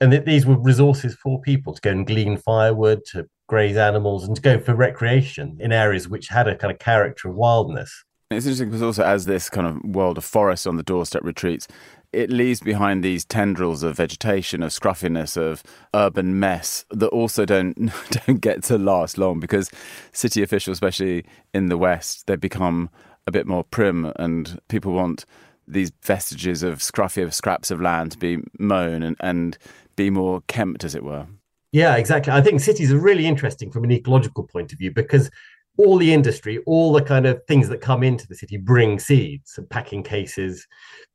And 0.00 0.12
that 0.12 0.24
these 0.24 0.46
were 0.46 0.58
resources 0.58 1.14
for 1.14 1.40
people 1.42 1.74
to 1.74 1.80
go 1.82 1.90
and 1.90 2.06
glean 2.06 2.38
firewood, 2.38 3.04
to 3.12 3.28
graze 3.46 3.76
animals, 3.76 4.26
and 4.26 4.34
to 4.36 4.42
go 4.42 4.58
for 4.58 4.74
recreation 4.74 5.58
in 5.60 5.72
areas 5.72 6.08
which 6.08 6.28
had 6.28 6.48
a 6.48 6.56
kind 6.56 6.72
of 6.72 6.78
character 6.78 7.28
of 7.28 7.34
wildness. 7.34 8.04
It's 8.30 8.46
interesting 8.46 8.68
because 8.68 8.82
also 8.82 9.04
as 9.04 9.26
this 9.26 9.50
kind 9.50 9.66
of 9.66 9.84
world 9.84 10.16
of 10.16 10.24
forest 10.24 10.66
on 10.66 10.76
the 10.76 10.82
doorstep 10.82 11.24
retreats, 11.24 11.66
it 12.12 12.30
leaves 12.30 12.60
behind 12.60 13.04
these 13.04 13.24
tendrils 13.24 13.82
of 13.82 13.96
vegetation, 13.96 14.62
of 14.62 14.72
scruffiness, 14.72 15.36
of 15.36 15.62
urban 15.94 16.38
mess 16.40 16.84
that 16.90 17.08
also 17.08 17.44
don't 17.44 17.74
don't 18.26 18.40
get 18.40 18.62
to 18.64 18.78
last 18.78 19.18
long 19.18 19.40
because 19.40 19.70
city 20.12 20.42
officials, 20.42 20.76
especially 20.76 21.24
in 21.54 21.68
the 21.68 21.78
West, 21.78 22.26
they 22.26 22.36
become 22.36 22.90
a 23.26 23.30
bit 23.30 23.46
more 23.46 23.64
prim 23.64 24.12
and 24.16 24.58
people 24.68 24.92
want 24.92 25.24
these 25.68 25.92
vestiges 26.02 26.62
of 26.62 26.78
scruffy 26.78 27.22
of 27.22 27.32
scraps 27.32 27.70
of 27.70 27.80
land 27.80 28.12
to 28.12 28.18
be 28.18 28.38
mown 28.58 29.02
and, 29.02 29.16
and 29.20 29.56
be 29.94 30.10
more 30.10 30.42
kempt, 30.48 30.82
as 30.82 30.94
it 30.94 31.04
were. 31.04 31.26
Yeah, 31.72 31.96
exactly. 31.96 32.32
I 32.32 32.40
think 32.40 32.60
cities 32.60 32.92
are 32.92 32.98
really 32.98 33.26
interesting 33.26 33.70
from 33.70 33.84
an 33.84 33.92
ecological 33.92 34.44
point 34.44 34.72
of 34.72 34.78
view 34.78 34.90
because 34.92 35.30
all 35.76 35.98
the 35.98 36.12
industry, 36.12 36.58
all 36.66 36.92
the 36.92 37.02
kind 37.02 37.26
of 37.26 37.40
things 37.46 37.68
that 37.68 37.80
come 37.80 38.02
into 38.02 38.26
the 38.26 38.34
city 38.34 38.56
bring 38.56 38.98
seeds 38.98 39.54
and 39.56 39.70
packing 39.70 40.02
cases, 40.02 40.66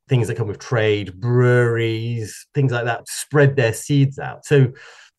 things 0.08 0.28
that 0.28 0.38
come 0.38 0.48
with 0.48 0.60
trade, 0.60 1.20
breweries, 1.20 2.48
things 2.54 2.72
like 2.72 2.86
that, 2.86 3.08
spread 3.08 3.56
their 3.56 3.74
seeds 3.74 4.20
out. 4.20 4.46
So 4.46 4.72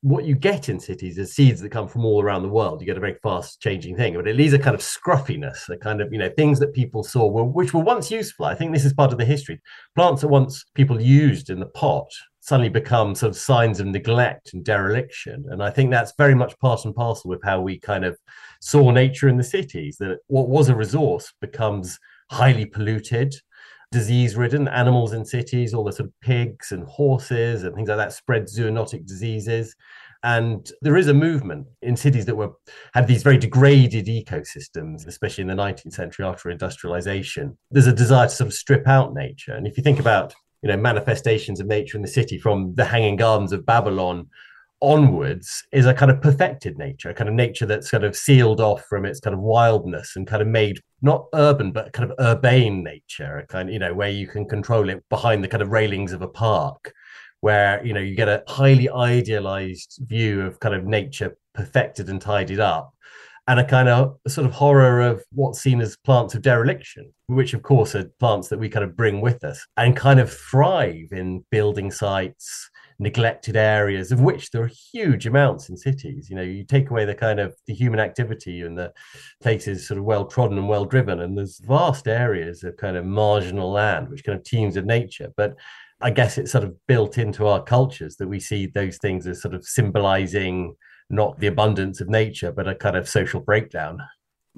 what 0.03 0.25
you 0.25 0.37
get 0.37 0.69
in 0.69 0.79
cities 0.79 1.19
is 1.19 1.35
seeds 1.35 1.61
that 1.61 1.71
come 1.71 1.89
from 1.89 2.05
all 2.05 2.23
around 2.23 2.43
the 2.43 2.49
world. 2.49 2.81
You 2.81 2.87
get 2.87 2.97
a 2.97 3.01
very 3.01 3.17
fast 3.23 3.61
changing 3.61 3.97
thing, 3.97 4.15
but 4.15 4.29
it 4.29 4.37
leaves 4.37 4.53
a 4.53 4.59
kind 4.59 4.75
of 4.75 4.83
scruffiness, 4.83 5.69
a 5.69 5.77
kind 5.77 6.01
of, 6.01 6.13
you 6.13 6.19
know, 6.19 6.31
things 6.31 6.61
that 6.61 6.75
people 6.75 7.03
saw 7.03 7.27
were, 7.27 7.45
which 7.45 7.75
were 7.75 7.83
once 7.83 8.11
useful. 8.11 8.47
I 8.47 8.55
think 8.55 8.73
this 8.73 8.85
is 8.85 8.93
part 8.93 9.11
of 9.11 9.19
the 9.19 9.25
history. 9.25 9.61
Plants 9.97 10.21
that 10.21 10.29
once 10.29 10.65
people 10.75 11.01
used 11.01 11.51
in 11.51 11.59
the 11.59 11.67
pot 11.67 12.07
suddenly 12.41 12.69
become 12.69 13.17
sort 13.17 13.31
of 13.31 13.37
signs 13.37 13.81
of 13.81 13.87
neglect 13.87 14.55
and 14.55 14.65
dereliction. 14.65 15.45
And 15.51 15.61
I 15.61 15.71
think 15.71 15.91
that's 15.91 16.13
very 16.17 16.37
much 16.37 16.57
part 16.61 16.85
and 16.85 16.95
parcel 16.95 17.29
with 17.29 17.43
how 17.43 17.61
we 17.61 17.81
kind 17.81 18.05
of 18.05 18.17
saw 18.61 18.93
nature 18.93 19.29
in 19.29 19.37
the 19.37 19.43
cities, 19.43 19.97
that 19.99 20.19
what 20.29 20.49
was 20.49 20.69
a 20.69 20.77
resource 20.77 21.33
becomes 21.41 21.99
highly 22.31 22.67
polluted, 22.67 23.35
disease 23.93 24.37
ridden. 24.37 24.69
Animals 24.69 25.13
in 25.13 25.25
cities, 25.25 25.75
all 25.75 25.85
the 25.85 25.93
sort 25.93 26.09
of 26.09 26.21
pigs 26.21 26.73
and 26.73 26.85
horses 26.85 27.65
and 27.65 27.75
things 27.75 27.89
like 27.89 27.99
that 27.99 28.13
spread 28.13 28.45
zoonotic 28.45 29.07
diseases. 29.07 29.75
And 30.23 30.71
there 30.83 30.97
is 30.97 31.09
a 31.09 31.15
movement 31.15 31.69
in 31.83 31.97
cities 31.97 32.25
that 32.27 32.35
were 32.35 32.51
had 32.95 33.07
these 33.07 33.23
very 33.23 33.39
degraded 33.39 34.07
ecosystems, 34.07 35.07
especially 35.07 35.43
in 35.43 35.49
the 35.49 35.55
19th 35.55 35.93
century 35.93 36.25
after 36.25 36.51
industrialization. 36.51 37.57
There's 37.71 37.87
a 37.87 37.93
desire 37.93 38.27
to 38.27 38.35
sort 38.35 38.49
of 38.49 38.55
strip 38.55 38.89
out 38.89 39.15
nature. 39.15 39.53
And 39.53 39.67
if 39.67 39.77
you 39.77 39.83
think 39.83 40.01
about 40.01 40.35
you 40.63 40.69
know 40.69 40.77
manifestations 40.77 41.61
of 41.61 41.67
nature 41.67 41.97
in 41.97 42.03
the 42.03 42.09
city 42.09 42.39
from 42.39 42.75
the 42.75 42.85
hanging 42.85 43.17
gardens 43.17 43.53
of 43.53 43.67
Babylon 43.67 44.29
onwards 44.81 45.63
is 45.73 45.87
a 45.87 45.95
kind 45.95 46.11
of 46.11 46.21
perfected 46.21 46.79
nature, 46.79 47.11
a 47.11 47.15
kind 47.15 47.29
of 47.29 47.35
nature 47.35 47.67
that's 47.67 47.91
kind 47.91 48.05
of 48.05 48.17
sealed 48.17 48.61
off 48.61 48.85
from 48.89 49.05
its 49.05 49.21
kind 49.21 49.35
of 49.35 49.41
wildness 49.41 50.17
and 50.17 50.27
kind 50.27 50.43
of 50.43 50.49
made 50.49 50.79
not 51.03 51.27
urban 51.35 51.73
but 51.73 51.93
kind 51.93 52.11
of 52.11 52.17
urbane 52.19 52.83
nature, 52.83 53.39
a 53.39 53.47
kind 53.47 53.71
you 53.71 53.79
know 53.79 53.95
where 53.95 54.11
you 54.11 54.27
can 54.27 54.47
control 54.47 54.89
it 54.89 55.03
behind 55.09 55.43
the 55.43 55.49
kind 55.49 55.63
of 55.63 55.71
railings 55.71 56.13
of 56.13 56.23
a 56.23 56.29
park 56.29 56.93
where 57.41 57.85
you 57.85 57.93
know 57.93 58.01
you 58.01 58.15
get 58.15 58.29
a 58.29 58.43
highly 58.49 58.89
idealized 58.91 59.99
view 60.07 60.43
of 60.43 60.59
kind 60.61 60.75
of 60.75 60.85
nature 60.85 61.37
perfected 61.55 62.09
and 62.09 62.21
tidied 62.21 62.61
up 62.61 62.93
and 63.49 63.61
a 63.61 63.65
kind 63.65 63.89
of 63.89 64.17
sort 64.27 64.47
of 64.47 64.53
horror 64.53 65.01
of 65.01 65.23
what's 65.33 65.61
seen 65.61 65.81
as 65.81 65.97
plants 65.99 66.35
of 66.35 66.43
dereliction 66.43 67.13
which 67.27 67.55
of 67.55 67.63
course 67.63 67.95
are 67.95 68.11
plants 68.19 68.49
that 68.49 68.59
we 68.59 68.69
kind 68.69 68.85
of 68.85 68.97
bring 68.97 69.21
with 69.21 69.45
us 69.45 69.65
and 69.77 69.97
kind 69.97 70.19
of 70.21 70.33
thrive 70.33 71.09
in 71.13 71.45
building 71.51 71.91
sites 71.91 72.71
neglected 72.99 73.57
areas 73.57 74.11
of 74.11 74.21
which 74.21 74.51
there 74.51 74.63
are 74.63 74.71
huge 74.93 75.27
amounts 75.27 75.69
in 75.69 75.77
cities 75.77 76.31
you 76.31 76.37
know 76.37 76.43
you 76.43 76.65
take 76.65 76.91
away 76.91 77.05
the 77.05 77.15
kind 77.15 77.39
of 77.39 77.55
the 77.67 77.75
human 77.75 78.01
activity 78.01 78.63
and 78.63 78.79
the 78.79 78.93
places 79.43 79.87
sort 79.87 79.99
of 79.99 80.05
well 80.05 80.25
trodden 80.25 80.57
and 80.57 80.69
well 80.69 80.85
driven 80.85 81.21
and 81.21 81.37
there's 81.37 81.61
vast 81.61 82.09
areas 82.09 82.65
of 82.65 82.77
kind 82.77 82.97
of 82.97 83.05
marginal 83.05 83.71
land 83.71 84.09
which 84.09 84.25
kind 84.25 84.39
of 84.39 84.45
teems 84.45 84.77
of 84.77 84.87
nature 84.87 85.33
but 85.37 85.55
I 86.01 86.11
guess 86.11 86.37
it's 86.37 86.53
sort 86.53 86.65
of 86.65 86.75
built 86.87 87.17
into 87.17 87.47
our 87.47 87.63
cultures 87.63 88.17
that 88.17 88.29
we 88.29 88.39
see 88.39 88.67
those 88.67 88.99
things 88.99 89.27
as 89.27 89.41
sort 89.41 89.55
of 89.55 89.65
symbolizing 89.65 90.75
not 91.09 91.39
the 91.39 91.47
abundance 91.47 92.01
of 92.01 92.09
nature, 92.09 92.53
but 92.53 92.69
a 92.69 92.75
kind 92.75 92.97
of 92.97 93.09
social 93.09 93.41
breakdown. 93.41 93.99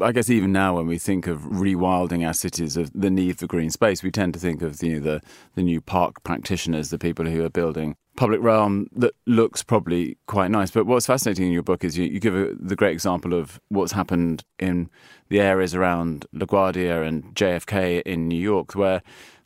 I 0.00 0.12
guess 0.12 0.30
even 0.30 0.52
now, 0.52 0.76
when 0.76 0.86
we 0.86 0.98
think 0.98 1.26
of 1.26 1.40
rewilding 1.40 2.26
our 2.26 2.32
cities, 2.32 2.76
of 2.76 2.90
the 2.94 3.10
need 3.10 3.38
for 3.38 3.46
green 3.46 3.70
space, 3.70 4.02
we 4.02 4.10
tend 4.10 4.34
to 4.34 4.40
think 4.40 4.62
of 4.62 4.78
the, 4.78 4.98
the 4.98 5.22
the 5.54 5.62
new 5.62 5.80
park 5.80 6.22
practitioners, 6.22 6.90
the 6.90 6.98
people 6.98 7.26
who 7.26 7.44
are 7.44 7.50
building 7.50 7.96
public 8.16 8.42
realm 8.42 8.88
that 8.96 9.14
looks 9.26 9.62
probably 9.62 10.18
quite 10.26 10.50
nice. 10.50 10.72
But 10.72 10.86
what's 10.86 11.06
fascinating 11.06 11.46
in 11.46 11.52
your 11.52 11.62
book 11.62 11.84
is 11.84 11.96
you, 11.96 12.04
you 12.04 12.18
give 12.18 12.34
a, 12.34 12.52
the 12.58 12.74
great 12.74 12.92
example 12.92 13.32
of 13.32 13.60
what's 13.68 13.92
happened 13.92 14.44
in 14.58 14.90
the 15.28 15.40
areas 15.40 15.72
around 15.72 16.26
LaGuardia 16.34 17.06
and 17.06 17.32
JFK 17.36 18.02
in 18.02 18.26
New 18.26 18.40
York, 18.40 18.74
where 18.74 19.02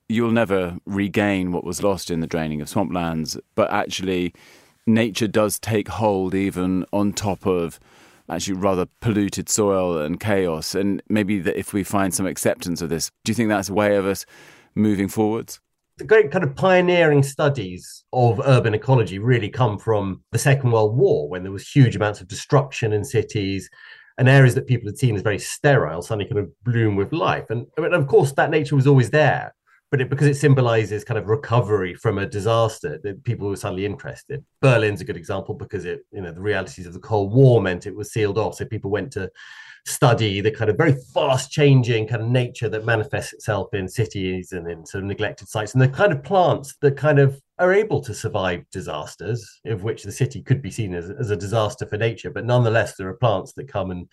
you'll 0.09 0.30
never 0.30 0.78
regain 0.87 1.52
what 1.52 1.64
was 1.64 1.82
lost 1.82 2.11
in 2.11 2.21
the 2.21 2.26
draining 2.26 2.62
of 2.62 2.68
swamplands, 2.68 3.38
but 3.54 3.71
actually, 3.71 4.32
nature 4.87 5.28
does 5.28 5.59
take 5.59 5.88
hold 5.88 6.35
even 6.35 6.85
on 6.92 7.12
top 7.12 7.47
of 7.47 7.78
actually 8.31 8.55
rather 8.55 8.87
polluted 9.00 9.49
soil 9.49 9.99
and 9.99 10.19
chaos. 10.21 10.75
And 10.75 11.02
maybe 11.09 11.38
that 11.41 11.59
if 11.59 11.73
we 11.73 11.85
find 11.85 12.14
some 12.14 12.26
acceptance 12.26 12.81
of 12.81 12.88
this, 12.88 13.11
do 13.25 13.31
you 13.31 13.35
think 13.35 13.49
that's 13.49 13.69
a 13.69 13.75
way 13.75 13.97
of 13.97 14.07
us 14.07 14.25
moving 14.75 15.09
forwards? 15.09 15.61
The 15.99 16.05
great 16.05 16.31
kind 16.31 16.43
of 16.43 16.57
pioneering 16.57 17.23
studies 17.23 18.05
of 18.12 18.41
urban 18.45 18.75
ecology 18.75 19.19
really 19.19 19.50
come 19.50 19.79
from 19.79 20.23
the 20.33 20.38
Second 20.38 20.71
World 20.71 20.97
War, 20.97 21.29
when 21.29 21.43
there 21.43 21.52
was 21.52 21.69
huge 21.69 21.95
amounts 21.95 22.21
of 22.21 22.29
destruction 22.29 22.93
in 22.93 23.05
cities 23.05 23.69
and 24.19 24.29
areas 24.29 24.55
that 24.55 24.67
people 24.67 24.88
had 24.88 24.99
seen 24.99 25.17
as 25.17 25.23
very 25.23 25.38
sterile 25.38 26.02
suddenly 26.02 26.29
kind 26.29 26.38
of 26.38 26.64
bloom 26.64 26.97
with 26.97 27.12
life. 27.12 27.45
And, 27.50 27.67
of 27.76 28.07
course, 28.07 28.33
that 28.33 28.50
nature 28.50 28.76
was 28.76 28.87
always 28.87 29.11
there 29.11 29.55
but 29.92 30.00
it, 30.00 30.08
because 30.08 30.26
it 30.26 30.37
symbolizes 30.37 31.04
kind 31.04 31.18
of 31.18 31.28
recovery 31.28 31.94
from 31.94 32.16
a 32.16 32.26
disaster 32.26 32.99
that 33.04 33.22
people 33.25 33.46
were 33.46 33.56
suddenly 33.56 33.84
interested. 33.84 34.42
Berlin's 34.62 35.02
a 35.02 35.04
good 35.04 35.18
example 35.18 35.54
because 35.54 35.84
it 35.84 36.06
you 36.11 36.22
know 36.22 36.32
the 36.32 36.40
realities 36.40 36.87
of 36.87 36.94
the 36.94 36.99
cold 36.99 37.30
war 37.30 37.61
meant 37.61 37.87
it 37.87 37.94
was 37.94 38.11
sealed 38.11 38.38
off. 38.38 38.54
So 38.54 38.64
people 38.64 38.90
went 38.90 39.12
to 39.12 39.30
study 39.84 40.40
the 40.40 40.50
kind 40.50 40.70
of 40.70 40.78
very 40.78 40.96
fast 41.12 41.50
changing 41.50 42.08
kind 42.08 42.22
of 42.22 42.28
nature 42.28 42.70
that 42.70 42.87
manifests 42.87 43.34
itself 43.34 43.75
in 43.75 43.87
cities 43.87 44.52
and 44.52 44.66
in 44.66 44.87
sort 44.87 45.04
of 45.04 45.08
neglected 45.08 45.49
sites 45.49 45.75
and 45.75 45.82
the 45.82 45.88
kind 45.88 46.12
of 46.12 46.22
plants 46.22 46.76
that 46.80 46.96
kind 46.96 47.18
of 47.18 47.38
are 47.58 47.75
able 47.75 48.00
to 48.00 48.14
survive 48.14 48.64
disasters 48.70 49.61
of 49.66 49.82
which 49.82 50.04
the 50.04 50.12
city 50.12 50.40
could 50.40 50.62
be 50.62 50.70
seen 50.70 50.94
as, 50.94 51.11
as 51.11 51.30
a 51.30 51.37
disaster 51.37 51.84
for 51.84 51.99
nature. 51.99 52.30
But 52.30 52.46
nonetheless 52.46 52.96
there 52.96 53.08
are 53.08 53.14
plants 53.14 53.52
that 53.54 53.68
come 53.68 53.90
and 53.90 54.08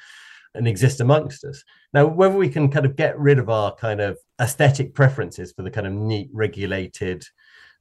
and 0.56 0.68
exist 0.68 1.00
amongst 1.00 1.44
us. 1.44 1.64
Now, 1.94 2.06
whether 2.08 2.36
we 2.36 2.50
can 2.50 2.70
kind 2.70 2.86
of 2.86 2.96
get 2.96 3.18
rid 3.20 3.40
of 3.40 3.50
our 3.50 3.76
kind 3.76 4.02
of 4.02 4.18
aesthetic 4.42 4.94
preferences 4.94 5.54
for 5.54 5.64
the 5.64 5.72
kind 5.72 5.88
of 5.88 5.94
neat, 5.94 6.30
regulated, 6.34 7.24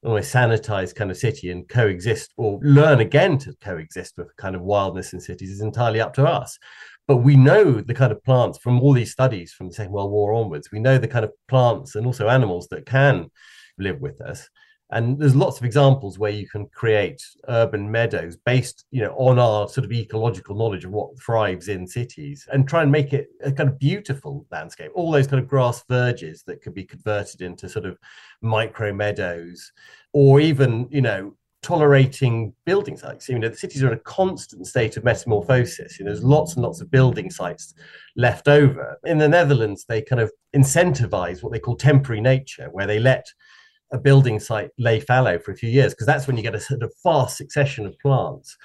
almost 0.04 0.32
sanitized 0.32 0.94
kind 0.94 1.10
of 1.10 1.16
city 1.16 1.50
and 1.50 1.68
coexist 1.68 2.32
or 2.36 2.60
learn 2.62 3.00
again 3.00 3.36
to 3.38 3.54
coexist 3.60 4.16
with 4.16 4.34
kind 4.36 4.54
of 4.54 4.62
wildness 4.62 5.12
in 5.12 5.20
cities 5.20 5.50
is 5.50 5.60
entirely 5.60 6.00
up 6.00 6.14
to 6.14 6.26
us. 6.26 6.58
But 7.08 7.18
we 7.18 7.36
know 7.36 7.80
the 7.80 7.94
kind 7.94 8.12
of 8.12 8.22
plants 8.22 8.58
from 8.58 8.80
all 8.80 8.92
these 8.92 9.12
studies 9.12 9.52
from 9.52 9.68
the 9.68 9.74
Second 9.74 9.92
World 9.92 10.12
War 10.12 10.34
onwards, 10.34 10.70
we 10.70 10.78
know 10.78 10.98
the 10.98 11.08
kind 11.08 11.24
of 11.24 11.32
plants 11.48 11.94
and 11.94 12.06
also 12.06 12.28
animals 12.28 12.68
that 12.68 12.86
can 12.86 13.30
live 13.78 14.00
with 14.00 14.20
us 14.20 14.48
and 14.90 15.18
there's 15.18 15.36
lots 15.36 15.58
of 15.58 15.64
examples 15.64 16.18
where 16.18 16.30
you 16.30 16.48
can 16.48 16.66
create 16.68 17.22
urban 17.48 17.90
meadows 17.90 18.36
based 18.36 18.86
you 18.90 19.02
know 19.02 19.14
on 19.16 19.38
our 19.38 19.68
sort 19.68 19.84
of 19.84 19.92
ecological 19.92 20.56
knowledge 20.56 20.84
of 20.84 20.90
what 20.90 21.18
thrives 21.20 21.68
in 21.68 21.86
cities 21.86 22.48
and 22.52 22.68
try 22.68 22.82
and 22.82 22.90
make 22.90 23.12
it 23.12 23.28
a 23.42 23.52
kind 23.52 23.68
of 23.68 23.78
beautiful 23.78 24.46
landscape 24.50 24.90
all 24.94 25.10
those 25.10 25.26
kind 25.26 25.42
of 25.42 25.48
grass 25.48 25.84
verges 25.88 26.42
that 26.42 26.62
could 26.62 26.74
be 26.74 26.84
converted 26.84 27.42
into 27.42 27.68
sort 27.68 27.84
of 27.84 27.98
micro 28.40 28.92
meadows 28.92 29.72
or 30.12 30.40
even 30.40 30.88
you 30.90 31.02
know 31.02 31.34
tolerating 31.62 32.52
building 32.64 32.96
sites. 32.96 33.28
You 33.28 33.38
know, 33.38 33.48
the 33.48 33.56
cities 33.56 33.82
are 33.82 33.88
in 33.88 33.98
a 33.98 34.02
constant 34.02 34.66
state 34.66 34.96
of 34.96 35.04
metamorphosis. 35.04 35.98
You 35.98 36.04
know, 36.04 36.12
there's 36.12 36.24
lots 36.24 36.54
and 36.54 36.62
lots 36.62 36.80
of 36.80 36.90
building 36.90 37.30
sites 37.30 37.74
left 38.16 38.48
over. 38.48 38.98
In 39.04 39.18
the 39.18 39.28
Netherlands, 39.28 39.84
they 39.88 40.00
kind 40.00 40.20
of 40.20 40.30
incentivize 40.54 41.42
what 41.42 41.52
they 41.52 41.58
call 41.58 41.76
temporary 41.76 42.20
nature, 42.20 42.68
where 42.70 42.86
they 42.86 42.98
let 42.98 43.26
a 43.92 43.98
building 43.98 44.38
site 44.38 44.70
lay 44.78 45.00
fallow 45.00 45.38
for 45.38 45.52
a 45.52 45.56
few 45.56 45.70
years 45.70 45.94
because 45.94 46.06
that's 46.06 46.26
when 46.26 46.36
you 46.36 46.42
get 46.42 46.54
a 46.54 46.60
sort 46.60 46.82
of 46.82 46.92
fast 47.02 47.36
succession 47.36 47.86
of 47.86 47.98
plants. 48.00 48.56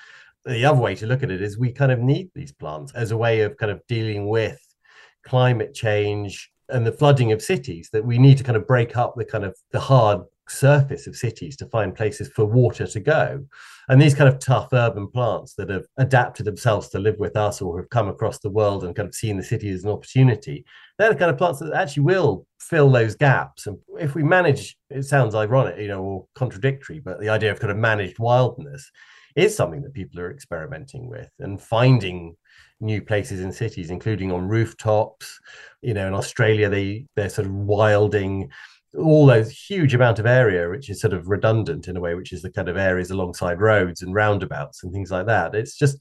The 0.46 0.66
other 0.66 0.80
way 0.80 0.96
to 0.96 1.06
look 1.06 1.24
at 1.24 1.32
it 1.32 1.42
is 1.42 1.58
we 1.58 1.72
kind 1.72 1.92
of 1.92 2.00
need 2.00 2.30
these 2.36 2.52
plants 2.52 2.94
as 2.94 3.12
a 3.12 3.18
way 3.18 3.42
of 3.42 3.58
kind 3.58 3.72
of 3.72 3.82
dealing 3.88 4.28
with 4.28 4.60
climate 5.26 5.74
change 5.74 6.52
and 6.70 6.86
the 6.86 6.92
flooding 6.92 7.32
of 7.32 7.42
cities 7.42 7.90
that 7.94 8.06
we 8.06 8.18
need 8.18 8.38
to 8.38 8.44
kind 8.44 8.58
of 8.58 8.68
break 8.68 8.98
up 8.98 9.14
the 9.16 9.26
kind 9.26 9.46
of 9.46 9.56
the 9.72 9.80
hard 9.80 10.22
surface 10.50 11.08
of 11.08 11.16
cities 11.16 11.56
to 11.58 11.66
find 11.68 11.96
places 11.96 12.30
for 12.30 12.46
water 12.46 12.86
to 12.88 13.00
go. 13.00 13.46
And 13.90 14.02
these 14.02 14.16
kind 14.16 14.30
of 14.30 14.40
tough 14.40 14.70
urban 14.74 15.08
plants 15.08 15.56
that 15.56 15.70
have 15.70 15.86
adapted 15.98 16.46
themselves 16.46 16.90
to 16.90 17.00
live 17.00 17.18
with 17.20 17.36
us 17.36 17.62
or 17.62 17.78
have 17.80 17.90
come 17.90 18.08
across 18.08 18.40
the 18.40 18.50
world 18.50 18.84
and 18.84 18.96
kind 18.96 19.08
of 19.08 19.16
seen 19.16 19.38
the 19.38 19.44
city 19.44 19.70
as 19.70 19.84
an 19.84 19.90
opportunity, 19.90 20.66
they're 20.98 21.10
the 21.10 21.20
kind 21.20 21.32
of 21.32 21.38
plants 21.38 21.60
that 21.60 21.74
actually 21.74 22.04
will 22.04 22.46
fill 22.60 22.90
those 22.90 23.16
gaps. 23.16 23.68
And 23.68 23.78
if 24.00 24.16
we 24.16 24.24
manage, 24.24 24.78
it 24.90 25.04
sounds 25.04 25.36
ironic, 25.36 25.80
you 25.80 25.88
know, 25.88 26.02
or 26.02 26.28
contradictory, 26.36 27.00
but 27.00 27.20
the 27.20 27.30
idea 27.30 27.52
of 27.52 27.60
kind 27.60 27.72
of 27.72 27.78
managed 27.78 28.20
wildness 28.20 28.90
is 29.36 29.56
something 29.56 29.82
that 29.82 29.94
people 29.94 30.20
are 30.20 30.32
experimenting 30.32 31.10
with 31.10 31.30
and 31.40 31.60
finding 31.60 32.36
new 32.80 33.02
places 33.02 33.40
in 33.40 33.52
cities, 33.52 33.90
including 33.90 34.32
on 34.32 34.48
rooftops. 34.48 35.40
You 35.82 35.94
know, 35.94 36.08
in 36.08 36.14
Australia, 36.14 36.70
they 36.70 37.06
they're 37.16 37.30
sort 37.30 37.48
of 37.48 37.54
wilding 37.54 38.52
all 38.98 39.26
those 39.26 39.50
huge 39.50 39.94
amount 39.94 40.20
of 40.20 40.26
area 40.26 40.70
which 40.70 40.90
is 40.90 41.02
sort 41.02 41.14
of 41.14 41.28
redundant 41.28 41.88
in 41.88 41.98
a 41.98 42.00
way 42.00 42.14
which 42.14 42.32
is 42.32 42.42
the 42.42 42.52
kind 42.52 42.70
of 42.70 42.78
areas 42.78 43.12
alongside 43.12 43.60
roads 43.60 44.02
and 44.02 44.14
roundabouts 44.14 44.84
and 44.84 44.94
things 44.94 45.12
like 45.12 45.26
that. 45.26 45.56
It's 45.56 45.78
just 45.78 45.98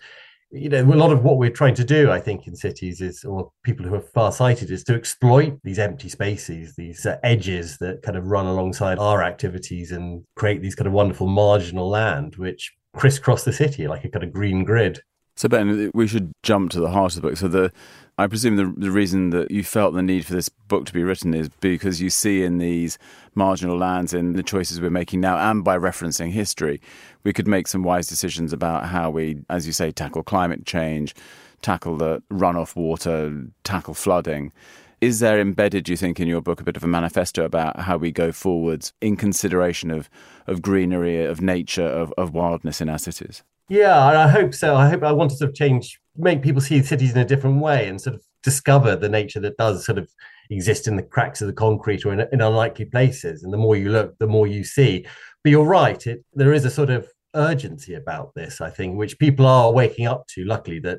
you 0.53 0.69
know 0.69 0.83
a 0.83 0.95
lot 0.95 1.11
of 1.11 1.25
what 1.25 1.39
we're 1.39 1.51
trying 1.51 1.75
to 1.75 1.85
do 1.85 2.11
i 2.11 2.21
think 2.21 2.47
in 2.47 2.55
cities 2.55 3.01
is 3.01 3.25
or 3.25 3.51
people 3.63 3.87
who 3.87 3.95
are 3.95 4.01
far-sighted 4.01 4.71
is 4.71 4.85
to 4.85 4.95
exploit 4.95 5.59
these 5.65 5.79
empty 5.79 6.11
spaces 6.11 6.75
these 6.77 7.07
uh, 7.07 7.17
edges 7.23 7.79
that 7.79 8.03
kind 8.03 8.19
of 8.19 8.27
run 8.27 8.45
alongside 8.45 8.99
our 8.99 9.23
activities 9.23 9.93
and 9.93 10.23
create 10.37 10.61
these 10.61 10.75
kind 10.75 10.87
of 10.87 10.93
wonderful 10.93 11.27
marginal 11.27 11.89
land 11.89 12.37
which 12.37 12.71
crisscross 12.95 13.45
the 13.45 13.53
city 13.53 13.89
like 13.89 14.05
a 14.05 14.11
kind 14.11 14.25
of 14.25 14.33
green 14.33 14.63
grid 14.63 15.01
so 15.43 15.49
ben 15.49 15.91
we 15.93 16.07
should 16.07 16.33
jump 16.45 16.71
to 16.71 16.79
the 16.79 16.91
heart 16.91 17.17
of 17.17 17.21
the 17.21 17.29
book 17.29 17.37
so 17.37 17.49
the 17.49 17.73
I 18.19 18.27
presume 18.27 18.57
the, 18.57 18.73
the 18.77 18.91
reason 18.91 19.31
that 19.31 19.51
you 19.51 19.65
felt 19.65 19.95
the 19.95 20.03
need 20.03 20.27
for 20.27 20.35
this 20.35 20.49
book 20.49 20.85
to 20.87 20.93
be 20.93 21.03
written 21.03 21.33
is 21.33 21.49
because 21.49 22.01
you 22.01 22.11
see 22.11 22.45
in 22.45 22.59
these 22.59 22.99
marginal 23.35 23.79
lands, 23.79 24.13
in 24.13 24.35
the 24.35 24.43
choices 24.43 24.81
we're 24.83 24.91
making 24.91 25.21
now, 25.21 25.39
and 25.39 25.65
by 25.65 25.79
referencing 25.79 26.31
history, 26.31 26.81
we 27.25 27.33
could 27.33 27.49
make 27.49 27.67
some 27.67 27.83
wise 27.83 28.07
decisions 28.07 28.53
about 28.53 28.89
how 28.89 29.09
we, 29.09 29.39
as 29.49 29.67
you 29.67 29.73
say, 29.73 29.91
tackle 29.91 30.23
climate 30.23 30.67
change, 30.67 31.15
tackle 31.63 31.97
the 31.97 32.23
runoff 32.31 32.77
water, 32.77 33.47
tackle 33.65 33.95
flooding. 33.95 34.53
Is 35.01 35.21
there 35.21 35.41
embedded, 35.41 35.85
do 35.85 35.93
you 35.93 35.97
think, 35.97 36.21
in 36.21 36.29
your 36.29 36.43
book 36.43 36.61
a 36.61 36.65
bit 36.65 36.77
of 36.77 36.85
a 36.85 36.89
manifesto 36.89 37.45
about 37.45 37.81
how 37.81 37.97
we 37.97 38.13
go 38.13 38.31
forwards 38.31 38.93
in 39.01 39.17
consideration 39.17 39.91
of, 39.91 40.11
of 40.47 40.61
greenery, 40.61 41.25
of 41.25 41.41
nature, 41.41 41.87
of, 41.87 42.13
of 42.19 42.35
wildness 42.35 42.83
in 42.83 42.91
our 42.91 42.99
cities? 42.99 43.43
Yeah, 43.69 43.99
I 43.99 44.29
hope 44.29 44.55
so. 44.55 44.75
I 44.77 44.89
hope 44.89 45.03
I 45.03 45.13
want 45.13 45.31
to 45.31 45.37
sort 45.37 45.51
of 45.51 45.57
change, 45.57 45.99
make 46.17 46.43
people 46.43 46.61
see 46.61 46.83
cities 46.83 47.13
in 47.13 47.19
a 47.19 47.25
different 47.25 47.61
way 47.61 47.89
and 47.89 48.01
sort 48.01 48.17
of 48.17 48.23
discover 48.43 48.97
the 48.97 49.09
nature 49.09 49.41
that 49.41 49.57
does 49.57 49.87
sort 49.87 49.99
of 49.99 50.11
exist 50.51 50.87
in 50.89 50.97
the 50.97 51.03
cracks 51.03 51.41
of 51.41 51.47
the 51.47 51.53
concrete 51.53 52.05
or 52.05 52.13
in, 52.13 52.27
in 52.33 52.41
unlikely 52.41 52.87
places. 52.87 53.43
And 53.43 53.53
the 53.53 53.59
more 53.59 53.77
you 53.77 53.91
look, 53.91 54.19
the 54.19 54.27
more 54.27 54.47
you 54.47 54.65
see. 54.65 55.07
But 55.43 55.51
you're 55.51 55.65
right, 55.65 56.05
it, 56.07 56.25
there 56.35 56.53
is 56.53 56.65
a 56.65 56.71
sort 56.71 56.91
of 56.91 57.09
urgency 57.35 57.95
about 57.95 58.35
this, 58.35 58.61
I 58.61 58.69
think, 58.69 58.97
which 58.97 59.19
people 59.19 59.47
are 59.47 59.73
waking 59.73 60.07
up 60.07 60.27
to, 60.35 60.45
luckily, 60.45 60.79
that 60.81 60.99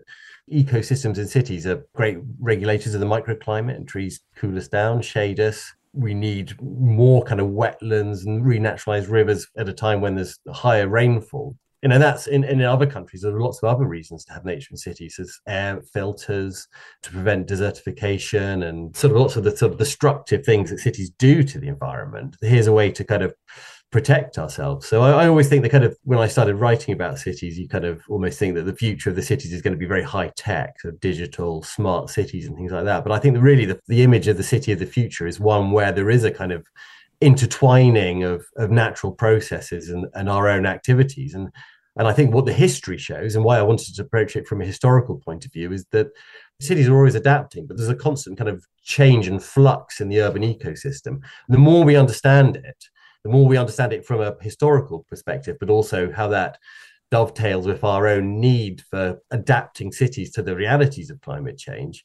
ecosystems 0.52 1.18
in 1.18 1.28
cities 1.28 1.68
are 1.68 1.86
great 1.96 2.18
regulators 2.40 2.94
of 2.94 3.02
the 3.02 3.06
microclimate 3.06 3.76
and 3.76 3.88
trees 3.88 4.22
cool 4.36 4.58
us 4.58 4.68
down, 4.68 5.02
shade 5.02 5.40
us. 5.40 5.72
We 5.94 6.16
need 6.16 6.60
more 6.60 7.24
kind 7.24 7.40
of 7.40 7.50
wetlands 7.50 8.26
and 8.26 8.44
renaturalized 8.44 9.10
rivers 9.12 9.48
at 9.58 9.70
a 9.70 9.74
time 9.74 10.02
when 10.02 10.16
there's 10.16 10.40
higher 10.52 10.88
rainfall. 10.88 11.56
You 11.84 11.90
know, 11.90 12.00
that's 12.00 12.28
in, 12.28 12.46
in 12.46 12.62
other 12.62 12.88
countries, 12.88 13.24
there 13.24 13.36
are 13.36 13.42
lots 13.42 13.62
of 13.62 13.68
other 13.68 13.86
reasons 13.86 14.24
to 14.26 14.34
have 14.34 14.46
nature 14.46 14.70
in 14.72 14.78
cities 14.78 15.20
as 15.20 15.38
air 15.48 15.82
filters 15.94 16.66
to 17.02 17.12
prevent 17.12 17.48
desertification 17.48 18.68
and 18.70 18.96
sort 18.96 19.12
of 19.12 19.20
lots 19.20 19.36
of 19.36 19.44
the 19.44 19.56
sort 19.56 19.74
of 19.74 19.78
destructive 19.78 20.46
things 20.46 20.70
that 20.70 20.80
cities 20.80 21.10
do 21.20 21.44
to 21.44 21.60
the 21.60 21.68
environment. 21.68 22.38
Here's 22.40 22.68
a 22.68 22.72
way 22.72 22.90
to 22.92 23.04
kind 23.04 23.22
of 23.22 23.36
protect 23.92 24.38
ourselves. 24.38 24.88
So 24.88 25.02
I, 25.02 25.26
I, 25.26 25.28
always 25.28 25.50
think 25.50 25.62
that 25.62 25.70
kind 25.70 25.84
of 25.84 25.96
when 26.04 26.20
I 26.20 26.28
started 26.28 26.56
writing 26.56 26.94
about 26.94 27.20
cities, 27.20 27.60
you 27.60 27.68
kind 27.68 27.86
of 27.86 28.02
almost 28.10 28.40
think 28.40 28.56
that 28.56 28.64
the 28.64 28.76
future 28.76 29.10
of 29.10 29.18
the 29.18 29.22
cities 29.22 29.52
is 29.52 29.62
going 29.62 29.74
to 29.74 29.78
be 29.78 29.86
very 29.86 30.02
high 30.02 30.32
tech, 30.38 30.80
sort 30.80 30.96
of 30.96 31.00
digital, 31.02 31.64
smart 31.64 32.10
cities 32.10 32.48
and 32.48 32.56
things 32.56 32.72
like 32.72 32.86
that. 32.86 33.04
But 33.04 33.12
I 33.12 33.20
think 33.20 33.36
that 33.36 33.42
really 33.42 33.66
the, 33.66 33.80
the 33.88 34.04
image 34.04 34.30
of 34.30 34.38
the 34.38 34.44
city 34.44 34.72
of 34.72 34.80
the 34.80 34.86
future 34.86 35.28
is 35.28 35.40
one 35.40 35.72
where 35.72 35.92
there 35.92 36.10
is 36.10 36.24
a 36.24 36.32
kind 36.32 36.54
of 36.54 36.66
intertwining 37.22 38.24
of, 38.24 38.46
of 38.58 38.72
natural 38.72 39.12
processes 39.12 39.90
and, 39.90 40.08
and 40.14 40.30
our 40.30 40.50
own 40.50 40.66
activities. 40.66 41.36
And 41.36 41.52
and 41.96 42.08
I 42.08 42.14
think 42.14 42.34
what 42.34 42.46
the 42.46 42.54
history 42.54 42.98
shows 42.98 43.36
and 43.36 43.46
why 43.46 43.58
I 43.58 43.64
wanted 43.64 43.96
to 43.96 44.02
approach 44.02 44.36
it 44.36 44.48
from 44.48 44.62
a 44.62 44.66
historical 44.66 45.18
point 45.18 45.46
of 45.46 45.54
view 45.54 45.72
is 45.72 45.86
that 45.92 46.08
cities 46.60 46.88
are 46.88 46.96
always 46.96 47.16
adapting, 47.16 47.68
but 47.68 47.78
there's 47.78 47.90
a 47.90 47.96
constant 47.96 48.38
kind 48.38 48.50
of 48.50 48.66
change 48.84 49.28
and 49.28 49.42
flux 49.42 50.02
in 50.02 50.10
the 50.10 50.22
urban 50.22 50.42
ecosystem. 50.42 51.22
the 51.50 51.58
more 51.58 51.84
we 51.84 51.96
understand 51.96 52.56
it, 52.56 52.86
the 53.24 53.30
more 53.30 53.48
we 53.48 53.58
understand 53.58 53.94
it 53.94 54.06
from 54.06 54.22
a 54.22 54.36
historical 54.42 55.06
perspective, 55.08 55.58
but 55.60 55.70
also 55.70 56.12
how 56.12 56.28
that 56.28 56.58
dovetails 57.12 57.68
with 57.68 57.84
our 57.84 58.08
own 58.08 58.40
need 58.40 58.82
for 58.90 59.20
adapting 59.30 59.92
cities 59.92 60.32
to 60.32 60.42
the 60.42 60.56
realities 60.56 61.12
of 61.12 61.22
climate 61.22 61.60
change, 61.60 62.04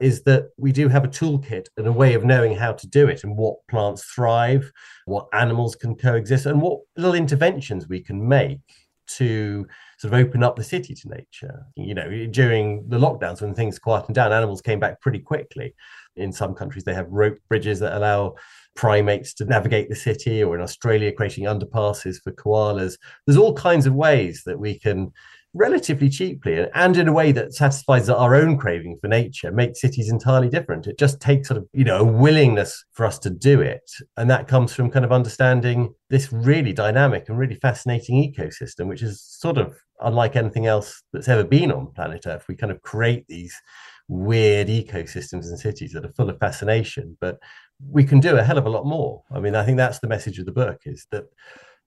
is 0.00 0.22
that 0.24 0.50
we 0.58 0.70
do 0.70 0.86
have 0.86 1.04
a 1.04 1.08
toolkit 1.08 1.66
and 1.78 1.86
a 1.86 1.92
way 1.92 2.12
of 2.14 2.24
knowing 2.24 2.54
how 2.54 2.72
to 2.72 2.86
do 2.86 3.08
it 3.08 3.24
and 3.24 3.36
what 3.36 3.56
plants 3.68 4.04
thrive, 4.04 4.70
what 5.06 5.26
animals 5.32 5.74
can 5.74 5.94
coexist, 5.94 6.46
and 6.46 6.60
what 6.60 6.80
little 6.96 7.14
interventions 7.14 7.88
we 7.88 8.00
can 8.00 8.28
make 8.28 8.60
to 9.16 9.66
sort 9.98 10.12
of 10.12 10.20
open 10.20 10.42
up 10.42 10.56
the 10.56 10.64
city 10.64 10.94
to 10.94 11.08
nature. 11.08 11.66
You 11.76 11.94
know, 11.94 12.26
during 12.26 12.88
the 12.88 12.98
lockdowns 12.98 13.40
when 13.40 13.54
things 13.54 13.78
quietened 13.78 14.14
down, 14.14 14.32
animals 14.32 14.60
came 14.60 14.80
back 14.80 15.00
pretty 15.00 15.20
quickly. 15.20 15.74
In 16.16 16.32
some 16.32 16.54
countries, 16.54 16.84
they 16.84 16.94
have 16.94 17.06
rope 17.08 17.38
bridges 17.48 17.80
that 17.80 17.96
allow 17.96 18.34
primates 18.76 19.34
to 19.34 19.44
navigate 19.44 19.88
the 19.88 19.96
city, 19.96 20.42
or 20.42 20.54
in 20.54 20.62
Australia, 20.62 21.12
creating 21.12 21.44
underpasses 21.44 22.16
for 22.22 22.32
koalas. 22.32 22.96
There's 23.26 23.38
all 23.38 23.54
kinds 23.54 23.86
of 23.86 23.94
ways 23.94 24.42
that 24.46 24.58
we 24.58 24.78
can 24.78 25.12
relatively 25.52 26.08
cheaply 26.08 26.64
and 26.74 26.96
in 26.96 27.08
a 27.08 27.12
way 27.12 27.32
that 27.32 27.52
satisfies 27.52 28.08
our 28.08 28.36
own 28.36 28.56
craving 28.56 28.96
for 29.00 29.08
nature 29.08 29.50
makes 29.50 29.80
cities 29.80 30.08
entirely 30.08 30.48
different. 30.48 30.86
It 30.86 30.98
just 30.98 31.20
takes 31.20 31.48
sort 31.48 31.58
of 31.58 31.66
you 31.72 31.84
know 31.84 31.98
a 31.98 32.04
willingness 32.04 32.84
for 32.92 33.04
us 33.04 33.18
to 33.20 33.30
do 33.30 33.60
it. 33.60 33.90
And 34.16 34.30
that 34.30 34.46
comes 34.46 34.72
from 34.72 34.90
kind 34.90 35.04
of 35.04 35.12
understanding 35.12 35.92
this 36.08 36.32
really 36.32 36.72
dynamic 36.72 37.28
and 37.28 37.38
really 37.38 37.56
fascinating 37.56 38.16
ecosystem 38.16 38.86
which 38.86 39.02
is 39.02 39.22
sort 39.22 39.58
of 39.58 39.76
unlike 40.00 40.36
anything 40.36 40.66
else 40.66 41.02
that's 41.12 41.28
ever 41.28 41.44
been 41.44 41.72
on 41.72 41.92
planet 41.94 42.26
earth. 42.26 42.44
We 42.48 42.54
kind 42.54 42.72
of 42.72 42.80
create 42.82 43.26
these 43.28 43.54
weird 44.08 44.68
ecosystems 44.68 45.46
and 45.46 45.58
cities 45.58 45.92
that 45.92 46.04
are 46.04 46.12
full 46.12 46.30
of 46.30 46.38
fascination 46.38 47.16
but 47.20 47.38
we 47.88 48.04
can 48.04 48.20
do 48.20 48.36
a 48.36 48.42
hell 48.42 48.58
of 48.58 48.66
a 48.66 48.70
lot 48.70 48.86
more. 48.86 49.22
I 49.34 49.40
mean 49.40 49.56
i 49.56 49.64
think 49.64 49.78
that's 49.78 49.98
the 49.98 50.08
message 50.08 50.38
of 50.38 50.46
the 50.46 50.52
book 50.52 50.78
is 50.84 51.08
that 51.10 51.24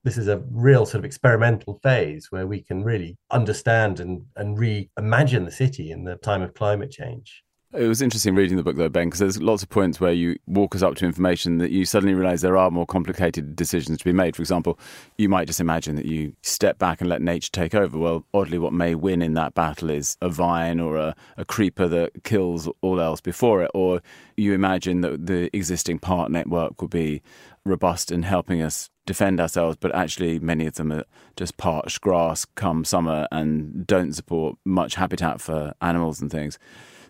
this 0.03 0.17
is 0.17 0.27
a 0.27 0.43
real 0.51 0.85
sort 0.85 0.99
of 0.99 1.05
experimental 1.05 1.79
phase 1.81 2.27
where 2.29 2.45
we 2.45 2.61
can 2.61 2.83
really 2.83 3.17
understand 3.31 3.99
and, 3.99 4.23
and 4.35 4.57
reimagine 4.57 5.45
the 5.45 5.51
city 5.51 5.91
in 5.91 6.03
the 6.03 6.15
time 6.17 6.41
of 6.41 6.53
climate 6.53 6.91
change. 6.91 7.43
It 7.75 7.87
was 7.87 8.03
interesting 8.03 8.35
reading 8.35 8.55
the 8.55 8.61
book, 8.61 8.75
though, 8.75 8.87
Ben, 8.87 9.07
because 9.07 9.19
there's 9.19 9.41
lots 9.41 9.63
of 9.63 9.69
points 9.69 9.99
where 9.99 10.13
you 10.13 10.37
walk 10.45 10.75
us 10.75 10.83
up 10.83 10.93
to 10.97 11.05
information 11.05 11.57
that 11.57 11.71
you 11.71 11.85
suddenly 11.85 12.13
realize 12.13 12.41
there 12.41 12.55
are 12.55 12.69
more 12.69 12.85
complicated 12.85 13.55
decisions 13.55 13.97
to 13.97 14.05
be 14.05 14.13
made. 14.13 14.35
For 14.35 14.43
example, 14.43 14.77
you 15.17 15.27
might 15.27 15.47
just 15.47 15.59
imagine 15.59 15.95
that 15.95 16.05
you 16.05 16.35
step 16.43 16.77
back 16.77 17.01
and 17.01 17.09
let 17.09 17.23
nature 17.23 17.49
take 17.51 17.73
over. 17.73 17.97
Well, 17.97 18.25
oddly, 18.31 18.59
what 18.59 18.73
may 18.73 18.93
win 18.93 19.23
in 19.23 19.33
that 19.33 19.55
battle 19.55 19.89
is 19.89 20.17
a 20.21 20.29
vine 20.29 20.79
or 20.79 20.97
a, 20.97 21.15
a 21.35 21.45
creeper 21.45 21.87
that 21.87 22.23
kills 22.23 22.69
all 22.81 23.01
else 23.01 23.21
before 23.21 23.63
it. 23.63 23.71
Or 23.73 24.03
you 24.37 24.53
imagine 24.53 25.01
that 25.01 25.25
the 25.25 25.49
existing 25.57 25.97
park 25.97 26.29
network 26.29 26.79
will 26.79 26.89
be 26.89 27.23
robust 27.65 28.11
in 28.11 28.21
helping 28.21 28.61
us 28.61 28.91
defend 29.07 29.39
ourselves, 29.39 29.77
but 29.79 29.95
actually 29.95 30.37
many 30.37 30.67
of 30.67 30.75
them 30.75 30.91
are 30.91 31.05
just 31.35 31.57
parched 31.57 32.01
grass 32.01 32.45
come 32.45 32.85
summer 32.85 33.27
and 33.31 33.87
don't 33.87 34.13
support 34.13 34.57
much 34.63 34.93
habitat 34.93 35.41
for 35.41 35.73
animals 35.81 36.21
and 36.21 36.29
things. 36.29 36.59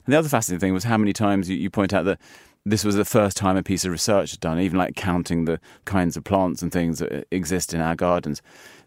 And 0.05 0.13
the 0.13 0.19
other 0.19 0.29
fascinating 0.29 0.59
thing 0.59 0.73
was 0.73 0.83
how 0.83 0.97
many 0.97 1.13
times 1.13 1.49
you, 1.49 1.55
you 1.55 1.69
point 1.69 1.93
out 1.93 2.05
that 2.05 2.19
this 2.65 2.83
was 2.83 2.95
the 2.95 3.05
first 3.05 3.35
time 3.35 3.57
a 3.57 3.63
piece 3.63 3.85
of 3.85 3.91
research 3.91 4.31
had 4.31 4.39
done, 4.39 4.59
even 4.59 4.77
like 4.77 4.95
counting 4.95 5.45
the 5.45 5.59
kinds 5.85 6.15
of 6.15 6.23
plants 6.23 6.61
and 6.61 6.71
things 6.71 6.99
that 6.99 7.11
uh, 7.11 7.21
exist 7.31 7.73
in 7.73 7.81
our 7.81 7.95
gardens. 7.95 8.41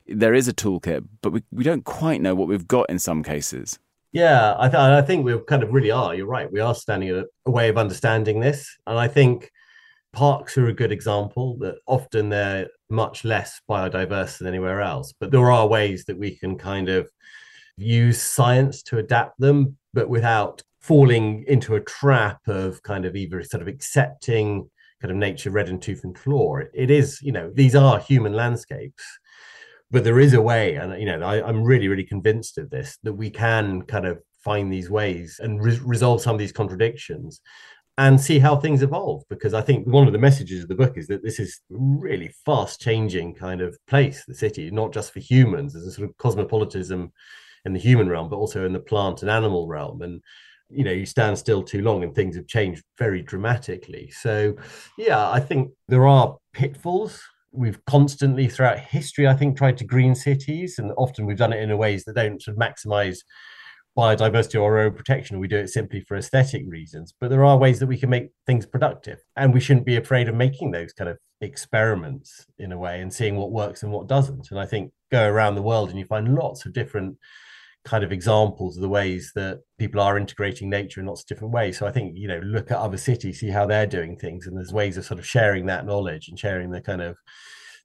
There 0.06 0.34
is 0.34 0.48
a 0.48 0.54
toolkit, 0.54 1.06
but 1.20 1.32
we, 1.32 1.42
we 1.50 1.64
don't 1.64 1.84
quite 1.84 2.20
know 2.20 2.34
what 2.34 2.48
we've 2.48 2.68
got 2.68 2.88
in 2.88 2.98
some 2.98 3.22
cases. 3.22 3.78
Yeah, 4.12 4.54
I, 4.58 4.68
th- 4.68 4.78
I 4.78 5.02
think 5.02 5.24
we 5.24 5.38
kind 5.46 5.62
of 5.62 5.72
really 5.72 5.90
are. 5.90 6.14
You're 6.14 6.26
right. 6.26 6.50
We 6.50 6.60
are 6.60 6.74
standing 6.74 7.10
at 7.10 7.26
a 7.44 7.50
way 7.50 7.68
of 7.68 7.76
understanding 7.76 8.40
this. 8.40 8.74
And 8.86 8.98
I 8.98 9.08
think 9.08 9.50
parks 10.12 10.56
are 10.56 10.68
a 10.68 10.72
good 10.72 10.92
example 10.92 11.58
that 11.58 11.76
often 11.86 12.30
they're 12.30 12.68
much 12.88 13.24
less 13.24 13.60
biodiverse 13.68 14.38
than 14.38 14.46
anywhere 14.46 14.80
else, 14.80 15.12
but 15.20 15.30
there 15.30 15.50
are 15.50 15.66
ways 15.66 16.06
that 16.06 16.18
we 16.18 16.36
can 16.36 16.56
kind 16.56 16.88
of 16.88 17.10
use 17.76 18.22
science 18.22 18.82
to 18.84 18.98
adapt 18.98 19.38
them, 19.38 19.76
but 19.92 20.08
without 20.08 20.62
falling 20.86 21.44
into 21.48 21.74
a 21.74 21.80
trap 21.80 22.40
of 22.46 22.82
kind 22.82 23.04
of 23.04 23.16
either 23.16 23.42
sort 23.42 23.62
of 23.62 23.68
accepting 23.68 24.68
kind 25.00 25.10
of 25.10 25.16
nature 25.16 25.50
red 25.50 25.68
in 25.68 25.80
tooth 25.80 26.04
and 26.04 26.14
claw. 26.14 26.58
It 26.74 26.90
is, 26.90 27.20
you 27.22 27.32
know, 27.32 27.50
these 27.52 27.74
are 27.74 27.98
human 27.98 28.32
landscapes, 28.32 29.04
but 29.90 30.04
there 30.04 30.20
is 30.20 30.32
a 30.32 30.40
way, 30.40 30.76
and 30.76 30.98
you 31.00 31.06
know, 31.06 31.20
I, 31.22 31.48
am 31.48 31.64
really, 31.64 31.88
really 31.88 32.04
convinced 32.04 32.58
of 32.58 32.70
this 32.70 32.98
that 33.02 33.14
we 33.14 33.30
can 33.30 33.82
kind 33.82 34.06
of 34.06 34.18
find 34.44 34.72
these 34.72 34.88
ways 34.88 35.40
and 35.42 35.62
re- 35.62 35.80
resolve 35.84 36.22
some 36.22 36.34
of 36.34 36.38
these 36.38 36.52
contradictions 36.52 37.40
and 37.98 38.20
see 38.20 38.38
how 38.38 38.54
things 38.54 38.82
evolve 38.82 39.22
because 39.28 39.54
i 39.54 39.60
think 39.60 39.86
one 39.86 40.06
of 40.06 40.12
the 40.12 40.18
messages 40.18 40.62
of 40.62 40.68
the 40.68 40.74
book 40.74 40.96
is 40.96 41.06
that 41.08 41.22
this 41.24 41.40
is 41.40 41.60
really 41.70 42.30
fast 42.44 42.80
changing 42.80 43.34
kind 43.34 43.60
of 43.60 43.76
place 43.88 44.22
the 44.28 44.34
city 44.34 44.70
not 44.70 44.92
just 44.92 45.12
for 45.12 45.18
humans 45.18 45.72
there's 45.72 45.86
a 45.86 45.90
sort 45.90 46.08
of 46.08 46.16
cosmopolitanism 46.18 47.10
in 47.64 47.72
the 47.72 47.80
human 47.80 48.08
realm 48.08 48.28
but 48.28 48.36
also 48.36 48.66
in 48.66 48.72
the 48.72 48.78
plant 48.78 49.22
and 49.22 49.30
animal 49.30 49.66
realm 49.66 50.02
and 50.02 50.22
you 50.68 50.84
know 50.84 50.92
you 50.92 51.06
stand 51.06 51.38
still 51.38 51.62
too 51.62 51.82
long 51.82 52.02
and 52.02 52.14
things 52.14 52.36
have 52.36 52.46
changed 52.46 52.82
very 52.98 53.22
dramatically 53.22 54.10
so 54.10 54.54
yeah 54.98 55.30
i 55.30 55.38
think 55.38 55.70
there 55.88 56.06
are 56.06 56.36
pitfalls 56.52 57.22
we've 57.52 57.82
constantly 57.86 58.48
throughout 58.48 58.78
history 58.78 59.28
i 59.28 59.34
think 59.34 59.56
tried 59.56 59.76
to 59.76 59.84
green 59.84 60.14
cities 60.14 60.78
and 60.78 60.92
often 60.96 61.24
we've 61.24 61.36
done 61.38 61.52
it 61.52 61.62
in 61.62 61.70
a 61.70 61.76
ways 61.76 62.04
that 62.04 62.16
don't 62.16 62.42
sort 62.42 62.56
of 62.56 62.60
maximize 62.60 63.18
biodiversity 63.96 64.60
or 64.60 64.78
our 64.78 64.84
own 64.86 64.92
protection, 64.92 65.40
we 65.40 65.48
do 65.48 65.56
it 65.56 65.70
simply 65.70 66.00
for 66.00 66.16
aesthetic 66.16 66.62
reasons. 66.68 67.14
But 67.18 67.30
there 67.30 67.44
are 67.44 67.56
ways 67.56 67.78
that 67.78 67.86
we 67.86 67.96
can 67.96 68.10
make 68.10 68.28
things 68.46 68.66
productive, 68.66 69.18
and 69.36 69.54
we 69.54 69.60
shouldn't 69.60 69.86
be 69.86 69.96
afraid 69.96 70.28
of 70.28 70.34
making 70.34 70.70
those 70.70 70.92
kind 70.92 71.08
of 71.08 71.18
experiments 71.40 72.46
in 72.58 72.72
a 72.72 72.78
way 72.78 73.00
and 73.00 73.12
seeing 73.12 73.36
what 73.36 73.52
works 73.52 73.82
and 73.82 73.90
what 73.90 74.06
doesn't. 74.06 74.50
And 74.50 74.60
I 74.60 74.66
think 74.66 74.92
go 75.10 75.26
around 75.26 75.54
the 75.54 75.62
world 75.62 75.88
and 75.88 75.98
you 75.98 76.04
find 76.04 76.34
lots 76.34 76.66
of 76.66 76.72
different 76.72 77.16
kind 77.86 78.04
of 78.04 78.12
examples 78.12 78.76
of 78.76 78.82
the 78.82 78.88
ways 78.88 79.32
that 79.34 79.60
people 79.78 80.00
are 80.00 80.18
integrating 80.18 80.68
nature 80.68 81.00
in 81.00 81.06
lots 81.06 81.22
of 81.22 81.26
different 81.28 81.54
ways. 81.54 81.78
So 81.78 81.86
I 81.86 81.92
think, 81.92 82.18
you 82.18 82.28
know, 82.28 82.40
look 82.40 82.70
at 82.70 82.78
other 82.78 82.98
cities, 82.98 83.40
see 83.40 83.48
how 83.48 83.64
they're 83.64 83.86
doing 83.86 84.16
things, 84.16 84.46
and 84.46 84.56
there's 84.56 84.72
ways 84.72 84.96
of 84.98 85.06
sort 85.06 85.20
of 85.20 85.26
sharing 85.26 85.66
that 85.66 85.86
knowledge 85.86 86.28
and 86.28 86.38
sharing 86.38 86.70
the 86.70 86.82
kind 86.82 87.00
of 87.00 87.16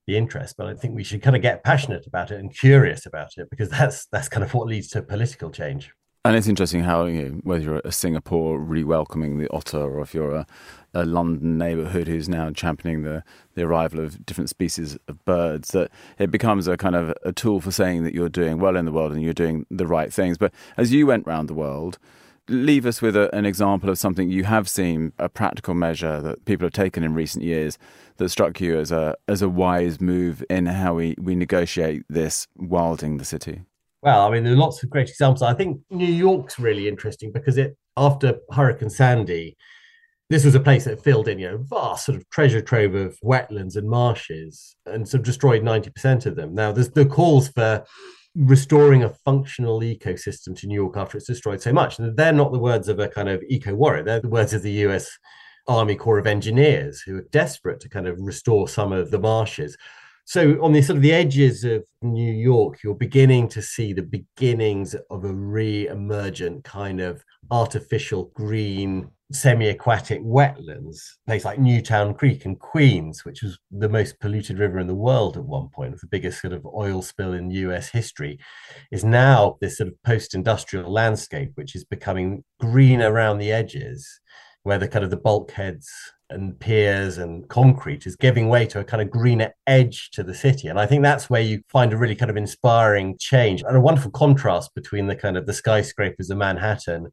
the 0.07 0.17
interest 0.17 0.55
but 0.57 0.65
i 0.65 0.73
think 0.73 0.95
we 0.95 1.03
should 1.03 1.21
kind 1.21 1.35
of 1.35 1.43
get 1.43 1.63
passionate 1.63 2.07
about 2.07 2.31
it 2.31 2.39
and 2.39 2.57
curious 2.57 3.05
about 3.05 3.29
it 3.37 3.47
because 3.51 3.69
that's 3.69 4.07
that's 4.11 4.27
kind 4.27 4.43
of 4.43 4.51
what 4.55 4.65
leads 4.65 4.87
to 4.87 4.99
political 5.01 5.51
change 5.51 5.93
and 6.23 6.35
it's 6.35 6.47
interesting 6.47 6.83
how 6.83 7.05
you 7.05 7.21
know, 7.23 7.29
whether 7.43 7.63
you're 7.63 7.81
a 7.83 7.91
Singapore 7.91 8.59
really 8.59 8.83
welcoming 8.83 9.39
the 9.39 9.51
otter, 9.51 9.79
or 9.79 10.01
if 10.01 10.13
you're 10.13 10.35
a, 10.35 10.45
a 10.93 11.03
London 11.03 11.57
neighbourhood 11.57 12.07
who's 12.07 12.29
now 12.29 12.51
championing 12.51 13.01
the, 13.01 13.23
the 13.55 13.63
arrival 13.63 13.99
of 13.99 14.23
different 14.23 14.49
species 14.49 14.97
of 15.07 15.23
birds, 15.25 15.69
that 15.69 15.89
it 16.19 16.29
becomes 16.29 16.67
a 16.67 16.77
kind 16.77 16.95
of 16.95 17.13
a 17.23 17.31
tool 17.31 17.59
for 17.59 17.71
saying 17.71 18.03
that 18.03 18.13
you're 18.13 18.29
doing 18.29 18.59
well 18.59 18.75
in 18.75 18.85
the 18.85 18.91
world 18.91 19.13
and 19.13 19.23
you're 19.23 19.33
doing 19.33 19.65
the 19.71 19.87
right 19.87 20.13
things. 20.13 20.37
But 20.37 20.53
as 20.77 20.93
you 20.93 21.07
went 21.07 21.25
round 21.25 21.49
the 21.49 21.55
world, 21.55 21.97
leave 22.47 22.85
us 22.85 23.01
with 23.01 23.15
a, 23.15 23.33
an 23.35 23.47
example 23.47 23.89
of 23.89 23.97
something 23.97 24.29
you 24.29 24.43
have 24.43 24.69
seen, 24.69 25.13
a 25.17 25.27
practical 25.27 25.73
measure 25.73 26.21
that 26.21 26.45
people 26.45 26.65
have 26.65 26.73
taken 26.73 27.03
in 27.03 27.15
recent 27.15 27.43
years 27.43 27.79
that 28.17 28.29
struck 28.29 28.61
you 28.61 28.77
as 28.77 28.91
a 28.91 29.15
as 29.27 29.41
a 29.41 29.49
wise 29.49 29.99
move 29.99 30.43
in 30.51 30.67
how 30.67 30.93
we, 30.93 31.15
we 31.17 31.33
negotiate 31.33 32.03
this 32.09 32.47
wilding 32.55 33.17
the 33.17 33.25
city? 33.25 33.61
Well, 34.03 34.25
I 34.25 34.31
mean, 34.31 34.43
there 34.43 34.53
are 34.53 34.57
lots 34.57 34.81
of 34.81 34.89
great 34.89 35.09
examples. 35.09 35.43
I 35.43 35.53
think 35.53 35.79
New 35.89 36.05
York's 36.05 36.59
really 36.59 36.87
interesting 36.87 37.31
because 37.31 37.57
it 37.57 37.77
after 37.97 38.39
Hurricane 38.51 38.89
Sandy, 38.89 39.55
this 40.29 40.45
was 40.45 40.55
a 40.55 40.59
place 40.59 40.85
that 40.85 41.03
filled 41.03 41.27
in, 41.27 41.37
you 41.39 41.51
know, 41.51 41.57
vast 41.57 42.05
sort 42.05 42.17
of 42.17 42.27
treasure 42.29 42.61
trove 42.61 42.95
of 42.95 43.17
wetlands 43.23 43.75
and 43.75 43.89
marshes, 43.89 44.75
and 44.85 45.07
sort 45.07 45.19
of 45.19 45.25
destroyed 45.25 45.63
ninety 45.63 45.91
percent 45.91 46.25
of 46.25 46.35
them. 46.35 46.55
Now, 46.55 46.71
there's 46.71 46.89
the 46.89 47.05
calls 47.05 47.49
for 47.49 47.83
restoring 48.35 49.03
a 49.03 49.09
functional 49.25 49.81
ecosystem 49.81 50.57
to 50.57 50.67
New 50.67 50.75
York 50.75 50.95
after 50.95 51.17
it's 51.17 51.27
destroyed 51.27 51.61
so 51.61 51.73
much. 51.73 51.99
And 51.99 52.15
they're 52.15 52.31
not 52.31 52.51
the 52.51 52.59
words 52.59 52.87
of 52.87 52.99
a 52.99 53.09
kind 53.09 53.29
of 53.29 53.43
eco 53.49 53.75
warrior, 53.75 54.03
they're 54.03 54.21
the 54.21 54.29
words 54.29 54.53
of 54.53 54.61
the 54.61 54.71
US 54.87 55.09
Army 55.67 55.95
Corps 55.95 56.19
of 56.19 56.27
Engineers 56.27 57.01
who 57.01 57.17
are 57.17 57.27
desperate 57.31 57.79
to 57.81 57.89
kind 57.89 58.07
of 58.07 58.17
restore 58.19 58.67
some 58.67 58.91
of 58.91 59.11
the 59.11 59.19
marshes. 59.19 59.77
So 60.25 60.63
on 60.63 60.71
the 60.71 60.81
sort 60.81 60.97
of 60.97 61.03
the 61.03 61.13
edges 61.13 61.63
of 61.63 61.83
New 62.01 62.31
York, 62.31 62.83
you're 62.83 62.95
beginning 62.95 63.47
to 63.49 63.61
see 63.61 63.93
the 63.93 64.03
beginnings 64.03 64.95
of 65.09 65.25
a 65.25 65.33
re-emergent 65.33 66.63
kind 66.63 67.01
of 67.01 67.23
artificial 67.49 68.31
green 68.33 69.09
semi-aquatic 69.33 70.21
wetlands, 70.23 70.99
place 71.25 71.45
like 71.45 71.59
Newtown 71.59 72.13
Creek 72.13 72.45
in 72.45 72.55
Queens, 72.55 73.23
which 73.23 73.41
was 73.41 73.57
the 73.71 73.89
most 73.89 74.19
polluted 74.19 74.59
river 74.59 74.79
in 74.79 74.87
the 74.87 74.95
world 74.95 75.37
at 75.37 75.43
one 75.43 75.69
point, 75.69 75.91
with 75.91 76.01
the 76.01 76.07
biggest 76.07 76.41
sort 76.41 76.53
of 76.53 76.65
oil 76.65 77.01
spill 77.01 77.33
in 77.33 77.49
US 77.51 77.89
history, 77.89 78.39
is 78.91 79.03
now 79.03 79.57
this 79.61 79.77
sort 79.77 79.87
of 79.87 80.03
post-industrial 80.03 80.91
landscape, 80.91 81.51
which 81.55 81.75
is 81.75 81.85
becoming 81.85 82.43
green 82.59 83.01
around 83.01 83.37
the 83.37 83.51
edges, 83.51 84.19
where 84.63 84.77
the 84.77 84.87
kind 84.87 85.03
of 85.03 85.11
the 85.11 85.17
bulkheads 85.17 85.89
and 86.31 86.59
piers 86.59 87.17
and 87.17 87.47
concrete 87.49 88.07
is 88.07 88.15
giving 88.15 88.49
way 88.49 88.65
to 88.65 88.79
a 88.79 88.83
kind 88.83 89.01
of 89.01 89.11
greener 89.11 89.53
edge 89.67 90.09
to 90.11 90.23
the 90.23 90.33
city. 90.33 90.67
And 90.67 90.79
I 90.79 90.85
think 90.85 91.03
that's 91.03 91.29
where 91.29 91.41
you 91.41 91.61
find 91.69 91.93
a 91.93 91.97
really 91.97 92.15
kind 92.15 92.31
of 92.31 92.37
inspiring 92.37 93.17
change 93.19 93.61
and 93.61 93.75
a 93.75 93.81
wonderful 93.81 94.11
contrast 94.11 94.73
between 94.73 95.07
the 95.07 95.15
kind 95.15 95.37
of 95.37 95.45
the 95.45 95.53
skyscrapers 95.53 96.29
of 96.29 96.37
Manhattan 96.37 97.11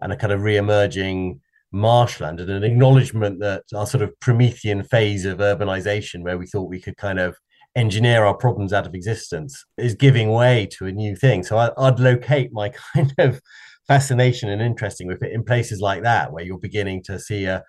and 0.00 0.12
a 0.12 0.16
kind 0.16 0.32
of 0.32 0.42
re-emerging 0.42 1.40
marshland 1.72 2.40
and 2.40 2.50
an 2.50 2.64
acknowledgement 2.64 3.40
that 3.40 3.64
our 3.74 3.86
sort 3.86 4.02
of 4.02 4.18
Promethean 4.20 4.82
phase 4.82 5.24
of 5.24 5.38
urbanization, 5.38 6.22
where 6.22 6.38
we 6.38 6.46
thought 6.46 6.70
we 6.70 6.80
could 6.80 6.96
kind 6.96 7.18
of 7.18 7.36
engineer 7.74 8.24
our 8.24 8.34
problems 8.34 8.72
out 8.72 8.86
of 8.86 8.94
existence, 8.94 9.64
is 9.76 9.94
giving 9.94 10.30
way 10.30 10.68
to 10.78 10.86
a 10.86 10.92
new 10.92 11.14
thing. 11.14 11.42
So 11.42 11.56
I, 11.56 11.70
would 11.78 12.00
locate 12.00 12.52
my 12.52 12.72
kind 12.94 13.14
of 13.18 13.40
fascination 13.86 14.48
and 14.48 14.60
interesting 14.60 15.06
with 15.06 15.22
it 15.22 15.32
in 15.32 15.44
places 15.44 15.80
like 15.80 16.02
that, 16.02 16.32
where 16.32 16.44
you're 16.44 16.58
beginning 16.58 17.02
to 17.04 17.18
see 17.18 17.44
a, 17.44 17.62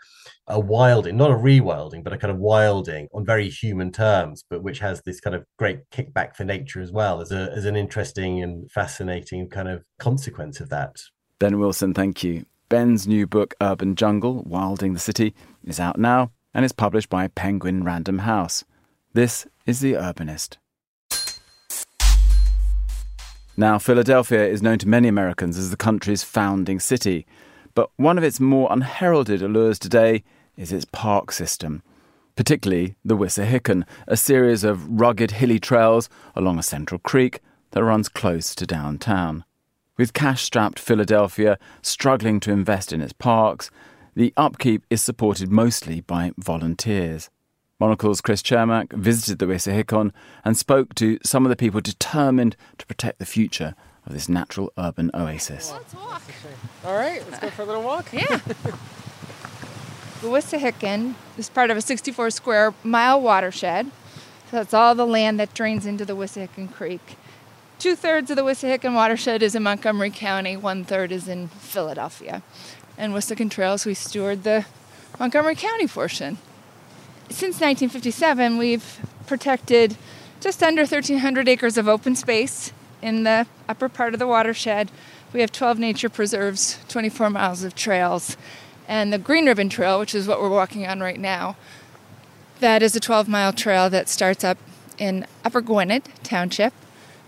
a 0.48 0.60
wilding, 0.60 1.18
not 1.18 1.32
a 1.32 1.36
rewilding, 1.36 2.04
but 2.04 2.14
a 2.14 2.18
kind 2.18 2.32
of 2.32 2.38
wilding 2.38 3.08
on 3.14 3.26
very 3.26 3.50
human 3.50 3.92
terms, 3.92 4.44
but 4.50 4.64
which 4.64 4.80
has 4.80 5.02
this 5.04 5.20
kind 5.20 5.36
of 5.36 5.46
great 5.58 5.80
kickback 5.92 6.36
for 6.36 6.44
nature 6.44 6.82
as 6.82 6.92
well 6.92 7.22
as, 7.22 7.32
a, 7.32 7.52
as 7.56 7.66
an 7.66 7.76
interesting 7.76 8.42
and 8.42 8.70
fascinating 8.72 9.50
kind 9.50 9.68
of 9.68 9.84
consequence 10.00 10.60
of 10.60 10.70
that. 10.70 10.96
Ben 11.40 11.60
Wilson, 11.60 11.94
thank 11.94 12.24
you. 12.24 12.46
Ben's 12.70 13.08
new 13.08 13.26
book, 13.28 13.54
Urban 13.62 13.96
Jungle 13.96 14.44
Wilding 14.44 14.94
the 14.94 15.00
City, 15.00 15.34
is 15.64 15.80
out 15.80 15.98
now 15.98 16.32
and 16.54 16.66
is 16.66 16.74
published 16.74 17.10
by 17.10 17.28
Penguin 17.28 17.84
Random 17.84 18.20
House. 18.20 18.66
This 19.14 19.48
is 19.66 19.80
The 19.80 19.94
Urbanist. 19.94 20.58
Now, 23.60 23.80
Philadelphia 23.80 24.46
is 24.46 24.62
known 24.62 24.78
to 24.80 24.88
many 24.88 25.08
Americans 25.08 25.58
as 25.58 25.72
the 25.72 25.78
country's 25.78 26.22
founding 26.22 26.80
city, 26.80 27.26
but 27.74 27.90
one 27.96 28.20
of 28.20 28.24
its 28.24 28.40
more 28.40 28.72
unheralded 28.72 29.42
allures 29.42 29.80
today 29.80 30.24
is 30.56 30.72
its 30.72 30.86
park 30.86 31.32
system, 31.32 31.82
particularly 32.36 32.98
the 33.04 33.18
Wissahickon, 33.18 33.84
a 34.08 34.16
series 34.16 34.64
of 34.64 34.88
rugged 34.88 35.32
hilly 35.32 35.58
trails 35.58 36.08
along 36.36 36.60
a 36.60 36.64
central 36.64 37.00
creek 37.00 37.40
that 37.72 37.84
runs 37.84 38.10
close 38.10 38.54
to 38.54 38.68
downtown. 38.68 39.44
With 39.98 40.14
cash 40.14 40.44
strapped 40.44 40.78
Philadelphia 40.78 41.58
struggling 41.82 42.40
to 42.42 42.52
invest 42.52 42.94
in 42.94 43.02
its 43.02 43.14
parks, 43.14 43.72
the 44.16 44.34
upkeep 44.38 44.86
is 44.92 45.02
supported 45.02 45.52
mostly 45.52 46.02
by 46.02 46.32
volunteers. 46.38 47.32
Monocle's 47.80 48.22
Chris 48.22 48.42
Cermak 48.42 48.92
visited 48.94 49.38
the 49.38 49.46
Wissahickon 49.46 50.12
and 50.44 50.58
spoke 50.58 50.96
to 50.96 51.20
some 51.24 51.46
of 51.46 51.50
the 51.50 51.56
people 51.56 51.80
determined 51.80 52.56
to 52.80 52.86
protect 52.88 53.20
the 53.20 53.26
future 53.26 53.76
of 54.08 54.14
this 54.14 54.28
natural 54.28 54.74
urban 54.80 55.12
oasis. 55.14 55.72
Let's 55.72 55.94
walk. 55.94 56.24
All 56.84 56.96
right, 56.96 57.24
let's 57.30 57.40
go 57.40 57.50
for 57.52 57.62
a 57.62 57.66
little 57.66 57.84
walk. 57.84 58.12
Yeah. 58.12 58.26
the 60.22 60.28
Wissahickon 60.28 61.14
is 61.38 61.50
part 61.50 61.70
of 61.70 61.78
a 61.78 61.82
64 61.82 62.32
square 62.32 62.74
mile 62.84 63.22
watershed. 63.22 63.92
So 64.50 64.58
that's 64.58 64.74
all 64.74 64.96
the 64.96 65.06
land 65.06 65.40
that 65.40 65.54
drains 65.54 65.86
into 65.86 66.04
the 66.06 66.16
Wissahickon 66.16 66.74
Creek. 66.74 67.18
Two 67.78 67.96
thirds 67.96 68.32
of 68.32 68.38
the 68.38 68.44
Wissahickon 68.44 68.96
watershed 68.96 69.44
is 69.44 69.54
in 69.54 69.62
Montgomery 69.62 70.10
County, 70.10 70.58
one 70.58 70.84
third 70.84 71.12
is 71.12 71.28
in 71.28 71.50
Philadelphia. 71.50 72.42
And 72.98 73.14
Wissahickon 73.14 73.52
Trails, 73.52 73.86
we 73.86 73.94
steward 73.94 74.44
the 74.44 74.66
Montgomery 75.20 75.56
County 75.56 75.86
portion. 75.86 76.40
Since 77.30 77.60
1957, 77.60 78.58
we've 78.58 79.00
protected 79.26 79.98
just 80.40 80.64
under 80.64 80.82
1,300 80.82 81.48
acres 81.50 81.78
of 81.78 81.88
open 81.88 82.16
space 82.16 82.72
in 83.02 83.24
the 83.24 83.46
upper 83.68 83.90
part 83.90 84.14
of 84.14 84.20
the 84.20 84.28
watershed. 84.28 84.92
We 85.34 85.42
have 85.42 85.52
12 85.52 85.78
nature 85.78 86.10
preserves, 86.10 86.80
24 86.88 87.30
miles 87.30 87.64
of 87.64 87.76
trails, 87.76 88.38
and 88.88 89.12
the 89.12 89.18
Green 89.18 89.46
Ribbon 89.46 89.70
Trail, 89.70 90.00
which 90.00 90.16
is 90.16 90.28
what 90.28 90.42
we're 90.42 90.50
walking 90.50 90.88
on 90.88 91.02
right 91.02 91.20
now, 91.20 91.58
that 92.60 92.82
is 92.82 92.96
a 92.96 93.00
12 93.00 93.28
mile 93.28 93.54
trail 93.54 93.90
that 93.90 94.10
starts 94.10 94.44
up 94.44 94.58
in 94.98 95.28
Upper 95.44 95.62
Gwynedd 95.62 96.04
Township 96.24 96.74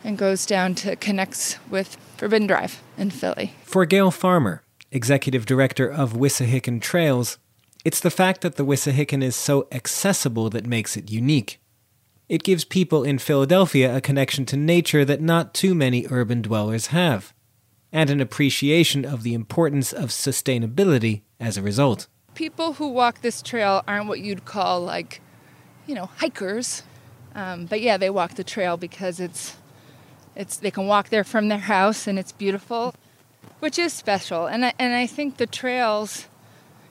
and 0.04 0.18
goes 0.18 0.46
down 0.46 0.76
to 0.76 0.96
connects 0.96 1.58
with 1.70 1.98
Forbidden 2.18 2.48
Drive 2.48 2.82
in 2.98 3.12
Philly. 3.12 3.54
For 3.64 3.86
Gail 3.86 4.12
Farmer, 4.12 4.64
executive 4.92 5.46
director 5.46 5.88
of 5.88 6.14
Wissahickon 6.14 6.82
Trails, 6.82 7.38
it's 7.86 8.00
the 8.00 8.12
fact 8.12 8.42
that 8.42 8.56
the 8.56 8.66
Wissahickon 8.66 9.24
is 9.24 9.36
so 9.36 9.68
accessible 9.72 10.50
that 10.50 10.66
makes 10.66 10.98
it 10.98 11.10
unique. 11.10 11.60
It 12.28 12.44
gives 12.44 12.64
people 12.64 13.04
in 13.04 13.18
Philadelphia 13.18 13.96
a 13.96 14.02
connection 14.02 14.46
to 14.48 14.58
nature 14.58 15.04
that 15.06 15.22
not 15.22 15.54
too 15.54 15.74
many 15.74 16.06
urban 16.12 16.42
dwellers 16.42 16.88
have, 16.88 17.34
and 17.92 18.10
an 18.10 18.22
appreciation 18.22 19.04
of 19.04 19.24
the 19.24 19.34
importance 19.34 19.92
of 19.92 20.10
sustainability 20.10 21.22
as 21.40 21.58
a 21.58 21.62
result. 21.64 22.08
People 22.36 22.74
who 22.74 22.90
walk 22.90 23.22
this 23.22 23.42
trail 23.42 23.84
aren't 23.88 24.08
what 24.08 24.20
you'd 24.20 24.46
call 24.46 24.82
like, 24.82 25.22
you 25.88 25.96
know, 25.96 26.06
hikers. 26.18 26.84
Um, 27.34 27.66
but 27.66 27.82
yeah, 27.82 27.98
they 27.98 28.10
walk 28.10 28.36
the 28.36 28.44
trail 28.44 28.78
because 28.78 29.20
it's 29.20 29.58
it's 30.36 30.58
they 30.58 30.72
can 30.72 30.88
walk 30.88 31.10
there 31.10 31.24
from 31.24 31.48
their 31.48 31.58
house 31.58 32.08
and 32.08 32.20
it's 32.20 32.32
beautiful, 32.32 32.94
which 33.60 33.80
is 33.80 33.92
special. 33.92 34.46
And 34.46 34.66
I, 34.66 34.74
and 34.78 34.94
I 34.94 35.08
think 35.08 35.38
the 35.38 35.48
trails, 35.48 36.28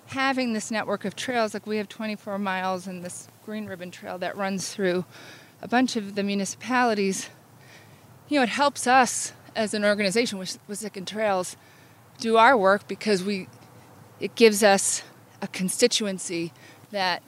having 0.09 0.55
this 0.55 0.71
network 0.71 1.05
of 1.05 1.15
trails, 1.15 1.55
like 1.55 1.67
we 1.67 1.77
have 1.77 1.89
24 1.89 2.39
miles 2.39 2.87
and 2.87 3.05
this 3.05 3.29
Green 3.45 3.67
Ribbon 3.67 3.91
Trail 3.91 4.19
that 4.19 4.37
runs 4.37 4.73
through 4.73 5.05
a 5.61 5.69
bunch 5.69 5.97
of 5.97 6.15
the 6.15 6.23
municipalities, 6.23 7.29
you 8.29 8.39
know, 8.39 8.43
it 8.43 8.49
helps 8.49 8.87
us 8.87 9.33
as 9.55 9.75
an 9.75 9.85
organization 9.85 10.39
with 10.39 10.59
Wissahickon 10.69 11.07
Trails 11.07 11.57
do 12.19 12.37
our 12.37 12.57
work 12.57 12.89
because 12.89 13.23
we 13.23 13.49
it 14.21 14.35
gives 14.35 14.63
us 14.63 15.03
a 15.41 15.47
constituency 15.47 16.53
that 16.91 17.23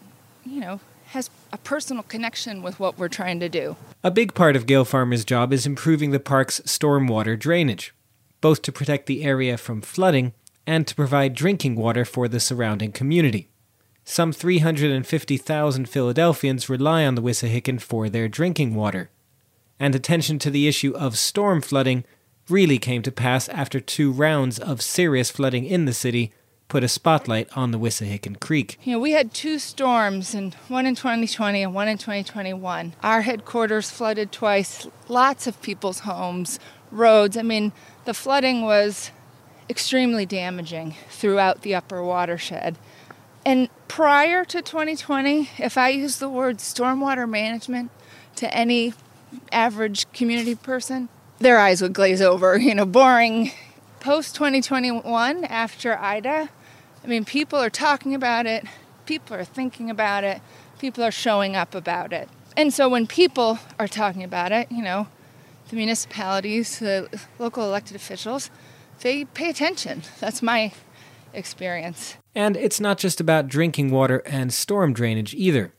you 0.45 0.61
know 0.61 0.81
has 1.07 1.31
a 1.53 1.59
personal 1.59 2.03
connection 2.03 2.62
with 2.62 2.79
what 2.79 2.99
we're 2.99 3.09
trying 3.09 3.40
to 3.40 3.49
do. 3.49 3.77
A 4.03 4.11
big 4.11 4.35
part 4.35 4.57
of 4.57 4.66
Gail 4.66 4.85
Farmer's 4.85 5.25
job 5.25 5.53
is 5.53 5.66
improving 5.66 6.11
the 6.11 6.21
park's 6.21 6.61
stormwater 6.61 7.38
drainage, 7.38 7.93
both 8.40 8.62
to 8.62 8.73
protect 8.73 9.07
the 9.07 9.25
area 9.25 9.57
from 9.57 9.83
flooding 9.83 10.33
and 10.66 10.87
to 10.87 10.94
provide 10.94 11.35
drinking 11.35 11.77
water 11.77 12.05
for 12.05 12.29
the 12.29 12.40
surrounding 12.40 12.92
community. 12.92 13.49
Some 14.05 14.33
350,000 14.33 15.88
Philadelphians 15.88 16.68
rely 16.68 17.05
on 17.05 17.14
the 17.14 17.23
Wissahickon 17.23 17.81
for 17.81 18.09
their 18.09 18.29
drinking 18.29 18.75
water. 18.75 19.11
And 19.79 19.94
attention 19.94 20.38
to 20.40 20.51
the 20.51 20.68
issue 20.68 20.92
of 20.96 21.18
storm 21.18 21.61
flooding 21.61 22.05
really 22.49 22.79
came 22.79 23.03
to 23.03 23.12
pass 23.12 23.49
after 23.49 23.81
two 23.81 24.11
rounds 24.11 24.59
of 24.59 24.83
serious 24.83 25.31
flooding 25.31 25.64
in 25.64 25.85
the 25.85 25.92
city 25.92 26.33
put 26.70 26.85
a 26.85 26.88
spotlight 26.88 27.49
on 27.57 27.73
the 27.73 27.79
Wissahickon 27.79 28.40
Creek. 28.40 28.79
You 28.85 28.92
know, 28.92 28.99
we 29.01 29.11
had 29.11 29.35
two 29.35 29.59
storms, 29.59 30.35
and 30.35 30.55
one 30.68 30.87
in 30.87 30.94
2020 30.94 31.62
and 31.62 31.75
one 31.75 31.88
in 31.88 31.99
2021. 31.99 32.94
Our 33.03 33.23
headquarters 33.23 33.90
flooded 33.90 34.33
twice, 34.33 34.87
lots 35.09 35.46
of 35.46 35.61
people's 35.61 36.01
homes, 36.01 36.59
roads. 36.90 37.37
I 37.37 37.42
mean, 37.42 37.73
the 38.05 38.14
flooding 38.14 38.62
was 38.62 39.11
extremely 39.70 40.26
damaging 40.26 40.96
throughout 41.09 41.62
the 41.62 41.74
upper 41.74 42.02
watershed. 42.02 42.76
And 43.46 43.68
prior 43.88 44.44
to 44.44 44.61
2020, 44.61 45.48
if 45.59 45.78
I 45.78 45.90
use 45.90 46.18
the 46.18 46.28
word 46.28 46.59
stormwater 46.59 47.28
management 47.30 47.90
to 48.37 48.52
any 48.52 48.92
average 49.52 50.11
community 50.12 50.56
person, 50.56 51.09
their 51.38 51.59
eyes 51.59 51.80
would 51.80 51.94
glaze 51.94 52.20
over. 52.20 52.59
You 52.59 52.74
know, 52.74 52.85
boring 52.85 53.52
post 54.00 54.35
2021, 54.35 55.44
after 55.44 55.96
Ida, 55.96 56.48
I 57.02 57.06
mean, 57.06 57.24
people 57.24 57.59
are 57.59 57.70
talking 57.70 58.14
about 58.14 58.46
it, 58.46 58.64
people 59.06 59.37
are 59.37 59.44
thinking 59.44 59.88
about 59.88 60.24
it, 60.24 60.40
people 60.78 61.04
are 61.04 61.11
showing 61.11 61.54
up 61.54 61.74
about 61.74 62.12
it. 62.12 62.28
And 62.56 62.74
so 62.74 62.88
when 62.88 63.06
people 63.06 63.59
are 63.78 63.88
talking 63.88 64.24
about 64.24 64.52
it, 64.52 64.70
you 64.70 64.83
know, 64.83 65.06
the 65.68 65.76
municipalities, 65.76 66.78
the 66.80 67.09
local 67.38 67.64
elected 67.64 67.94
officials, 67.94 68.50
they 69.00 69.24
pay 69.24 69.50
attention. 69.50 70.02
That's 70.18 70.42
my 70.42 70.72
experience. 71.32 72.16
And 72.34 72.56
it's 72.56 72.80
not 72.80 72.98
just 72.98 73.20
about 73.20 73.48
drinking 73.48 73.90
water 73.90 74.18
and 74.26 74.52
storm 74.52 74.92
drainage 74.92 75.34
either. 75.34 75.74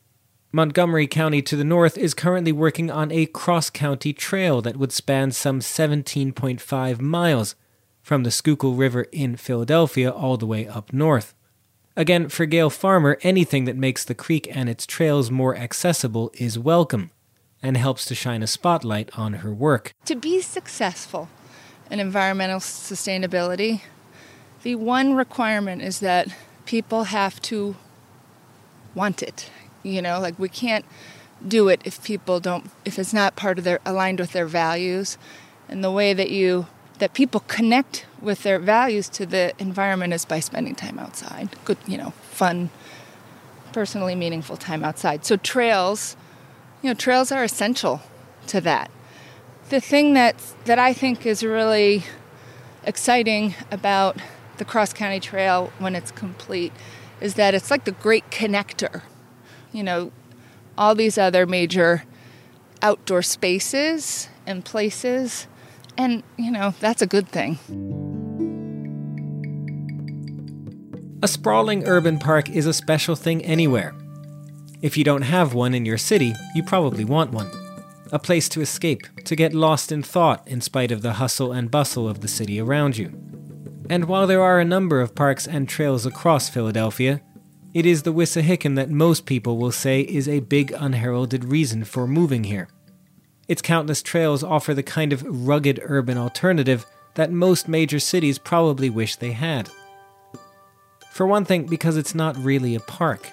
Montgomery 0.53 1.07
County 1.07 1.41
to 1.43 1.55
the 1.55 1.63
north 1.63 1.97
is 1.97 2.13
currently 2.13 2.51
working 2.51 2.91
on 2.91 3.09
a 3.11 3.25
cross 3.25 3.69
county 3.69 4.11
trail 4.11 4.61
that 4.61 4.75
would 4.75 4.91
span 4.91 5.31
some 5.31 5.61
17.5 5.61 6.99
miles 6.99 7.55
from 8.01 8.23
the 8.23 8.31
Schuylkill 8.31 8.73
River 8.73 9.03
in 9.13 9.37
Philadelphia 9.37 10.11
all 10.11 10.35
the 10.35 10.45
way 10.45 10.67
up 10.67 10.91
north. 10.91 11.33
Again, 11.95 12.27
for 12.27 12.45
Gail 12.45 12.69
Farmer, 12.69 13.17
anything 13.21 13.65
that 13.65 13.77
makes 13.77 14.03
the 14.03 14.15
creek 14.15 14.47
and 14.51 14.67
its 14.67 14.85
trails 14.85 15.31
more 15.31 15.55
accessible 15.55 16.31
is 16.33 16.59
welcome 16.59 17.11
and 17.61 17.77
helps 17.77 18.05
to 18.05 18.15
shine 18.15 18.43
a 18.43 18.47
spotlight 18.47 19.09
on 19.17 19.33
her 19.35 19.53
work. 19.53 19.93
To 20.05 20.15
be 20.15 20.41
successful 20.41 21.29
in 21.91 21.99
environmental 21.99 22.59
sustainability, 22.59 23.81
the 24.63 24.75
one 24.75 25.13
requirement 25.13 25.81
is 25.81 25.99
that 25.99 26.29
people 26.65 27.03
have 27.05 27.41
to 27.41 27.75
want 28.95 29.21
it. 29.21 29.51
You 29.83 30.01
know, 30.01 30.19
like 30.19 30.39
we 30.39 30.47
can't 30.47 30.85
do 31.45 31.67
it 31.67 31.81
if 31.83 32.03
people 32.03 32.39
don't 32.39 32.69
if 32.85 32.97
it's 32.97 33.13
not 33.13 33.35
part 33.35 33.57
of 33.57 33.65
their 33.65 33.79
aligned 33.85 34.19
with 34.19 34.31
their 34.31 34.45
values. 34.45 35.17
And 35.67 35.83
the 35.83 35.91
way 35.91 36.13
that 36.13 36.29
you 36.29 36.67
that 36.99 37.13
people 37.13 37.41
connect 37.41 38.05
with 38.21 38.43
their 38.43 38.59
values 38.59 39.09
to 39.09 39.25
the 39.25 39.53
environment 39.59 40.13
is 40.13 40.23
by 40.23 40.39
spending 40.39 40.75
time 40.75 40.97
outside. 40.97 41.49
Good 41.65 41.77
you 41.87 41.97
know 41.97 42.11
fun 42.31 42.69
personally 43.73 44.15
meaningful 44.15 44.55
time 44.55 44.83
outside. 44.83 45.25
So 45.25 45.35
trails 45.35 46.15
you 46.81 46.89
know 46.89 46.93
trails 46.93 47.31
are 47.31 47.43
essential 47.43 48.01
to 48.47 48.61
that 48.61 48.91
the 49.71 49.81
thing 49.81 50.13
that 50.13 50.35
that 50.65 50.77
i 50.77 50.93
think 50.93 51.25
is 51.25 51.43
really 51.43 52.03
exciting 52.83 53.55
about 53.71 54.15
the 54.57 54.65
cross 54.65 54.93
county 54.93 55.19
trail 55.19 55.71
when 55.79 55.95
it's 55.95 56.11
complete 56.11 56.71
is 57.19 57.33
that 57.33 57.53
it's 57.53 57.71
like 57.71 57.85
the 57.85 57.91
great 57.91 58.29
connector 58.29 59.01
you 59.71 59.83
know, 59.83 60.11
all 60.77 60.95
these 60.95 61.17
other 61.17 61.45
major 61.45 62.03
outdoor 62.81 63.21
spaces 63.21 64.29
and 64.45 64.65
places. 64.65 65.47
And, 65.97 66.23
you 66.37 66.51
know, 66.51 66.73
that's 66.79 67.01
a 67.01 67.07
good 67.07 67.27
thing. 67.27 67.59
A 71.23 71.27
sprawling 71.27 71.85
urban 71.85 72.17
park 72.17 72.49
is 72.49 72.65
a 72.65 72.73
special 72.73 73.15
thing 73.15 73.45
anywhere. 73.45 73.93
If 74.81 74.97
you 74.97 75.03
don't 75.03 75.21
have 75.21 75.53
one 75.53 75.75
in 75.75 75.85
your 75.85 75.99
city, 75.99 76.33
you 76.55 76.63
probably 76.63 77.05
want 77.05 77.31
one. 77.31 77.60
A 78.11 78.19
place 78.19 78.49
to 78.49 78.61
escape, 78.61 79.07
to 79.23 79.35
get 79.35 79.53
lost 79.53 79.91
in 79.91 80.03
thought 80.03 80.45
in 80.47 80.59
spite 80.59 80.91
of 80.91 81.01
the 81.01 81.13
hustle 81.13 81.53
and 81.53 81.71
bustle 81.71 82.09
of 82.09 82.19
the 82.19 82.27
city 82.27 82.59
around 82.59 82.97
you. 82.97 83.07
And 83.89 84.05
while 84.05 84.27
there 84.27 84.41
are 84.41 84.59
a 84.59 84.65
number 84.65 84.99
of 84.99 85.15
parks 85.15 85.47
and 85.47 85.67
trails 85.67 86.05
across 86.05 86.49
Philadelphia, 86.49 87.21
it 87.73 87.85
is 87.85 88.03
the 88.03 88.13
Wissahickon 88.13 88.75
that 88.75 88.89
most 88.89 89.25
people 89.25 89.57
will 89.57 89.71
say 89.71 90.01
is 90.01 90.27
a 90.27 90.41
big 90.41 90.73
unheralded 90.77 91.45
reason 91.45 91.85
for 91.85 92.05
moving 92.05 92.43
here. 92.43 92.67
Its 93.47 93.61
countless 93.61 94.01
trails 94.01 94.43
offer 94.43 94.73
the 94.73 94.83
kind 94.83 95.13
of 95.13 95.23
rugged 95.25 95.79
urban 95.83 96.17
alternative 96.17 96.85
that 97.15 97.31
most 97.31 97.67
major 97.67 97.99
cities 97.99 98.37
probably 98.37 98.89
wish 98.89 99.15
they 99.15 99.31
had. 99.31 99.69
For 101.11 101.25
one 101.25 101.45
thing, 101.45 101.65
because 101.65 101.97
it's 101.97 102.15
not 102.15 102.37
really 102.37 102.75
a 102.75 102.81
park. 102.81 103.29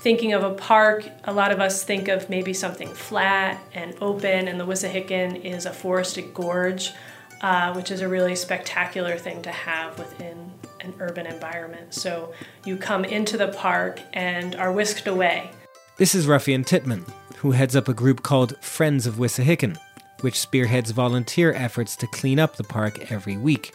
Thinking 0.00 0.32
of 0.32 0.44
a 0.44 0.54
park, 0.54 1.08
a 1.24 1.32
lot 1.32 1.50
of 1.50 1.60
us 1.60 1.82
think 1.82 2.06
of 2.06 2.30
maybe 2.30 2.54
something 2.54 2.88
flat 2.88 3.60
and 3.74 3.96
open, 4.00 4.46
and 4.46 4.60
the 4.60 4.64
Wissahickon 4.64 5.44
is 5.44 5.66
a 5.66 5.72
forested 5.72 6.32
gorge, 6.32 6.92
uh, 7.40 7.72
which 7.74 7.90
is 7.90 8.00
a 8.00 8.08
really 8.08 8.36
spectacular 8.36 9.16
thing 9.16 9.42
to 9.42 9.50
have 9.50 9.98
within 9.98 10.52
an 10.80 10.94
urban 11.00 11.26
environment. 11.26 11.94
So 11.94 12.32
you 12.64 12.76
come 12.76 13.04
into 13.04 13.36
the 13.36 13.48
park 13.48 14.00
and 14.12 14.54
are 14.54 14.72
whisked 14.72 15.08
away. 15.08 15.50
This 15.96 16.14
is 16.14 16.28
Ruffian 16.28 16.62
Tittman, 16.62 17.08
who 17.38 17.50
heads 17.50 17.74
up 17.74 17.88
a 17.88 17.94
group 17.94 18.22
called 18.22 18.56
Friends 18.62 19.04
of 19.04 19.16
Wissahickon, 19.16 19.76
which 20.20 20.38
spearheads 20.38 20.92
volunteer 20.92 21.52
efforts 21.52 21.96
to 21.96 22.06
clean 22.06 22.38
up 22.38 22.54
the 22.54 22.64
park 22.64 23.10
every 23.10 23.36
week. 23.36 23.74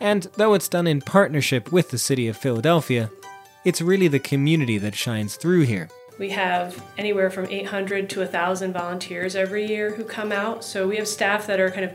And 0.00 0.24
though 0.36 0.54
it's 0.54 0.68
done 0.68 0.86
in 0.86 1.00
partnership 1.00 1.72
with 1.72 1.90
the 1.90 1.98
city 1.98 2.28
of 2.28 2.36
Philadelphia, 2.36 3.10
it's 3.66 3.82
really 3.82 4.06
the 4.06 4.20
community 4.20 4.78
that 4.78 4.94
shines 4.94 5.34
through 5.34 5.62
here. 5.62 5.88
We 6.18 6.30
have 6.30 6.80
anywhere 6.96 7.30
from 7.30 7.46
800 7.46 8.08
to 8.10 8.20
1,000 8.20 8.72
volunteers 8.72 9.34
every 9.34 9.66
year 9.66 9.90
who 9.90 10.04
come 10.04 10.30
out. 10.30 10.62
So 10.62 10.86
we 10.86 10.96
have 10.96 11.08
staff 11.08 11.48
that 11.48 11.58
are 11.58 11.70
kind 11.70 11.84
of 11.84 11.92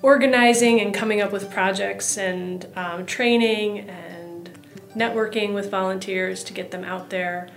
organizing 0.00 0.80
and 0.80 0.94
coming 0.94 1.20
up 1.20 1.30
with 1.30 1.50
projects 1.50 2.16
and 2.16 2.66
um, 2.74 3.04
training 3.04 3.80
and 3.80 4.50
networking 4.96 5.52
with 5.52 5.70
volunteers 5.70 6.42
to 6.44 6.54
get 6.54 6.70
them 6.70 6.84
out 6.84 7.10
there 7.10 7.48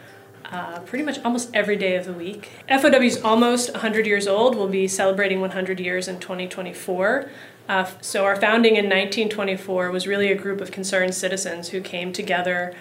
uh, 0.52 0.80
pretty 0.82 1.06
much 1.06 1.23
almost 1.23 1.49
every 1.54 1.78
day 1.78 1.95
of 1.95 2.06
the 2.06 2.13
week. 2.13 2.52
FOW 2.67 3.02
is 3.02 3.21
almost 3.23 3.71
100 3.71 4.06
years 4.06 4.28
old. 4.28 4.56
We'll 4.56 4.67
be 4.67 4.89
celebrating 4.89 5.39
100 5.39 5.80
years 5.80 6.10
in 6.10 6.19
2024. 6.19 7.30
Uh, 7.69 7.89
so, 8.02 8.26
our 8.26 8.36
founding 8.36 8.76
in 8.76 8.86
1924 8.86 9.89
was 9.89 10.06
really 10.06 10.30
a 10.30 10.36
group 10.36 10.60
of 10.60 10.69
concerned 10.69 11.15
citizens 11.15 11.69
who 11.69 11.80
came 11.80 12.12
together. 12.12 12.76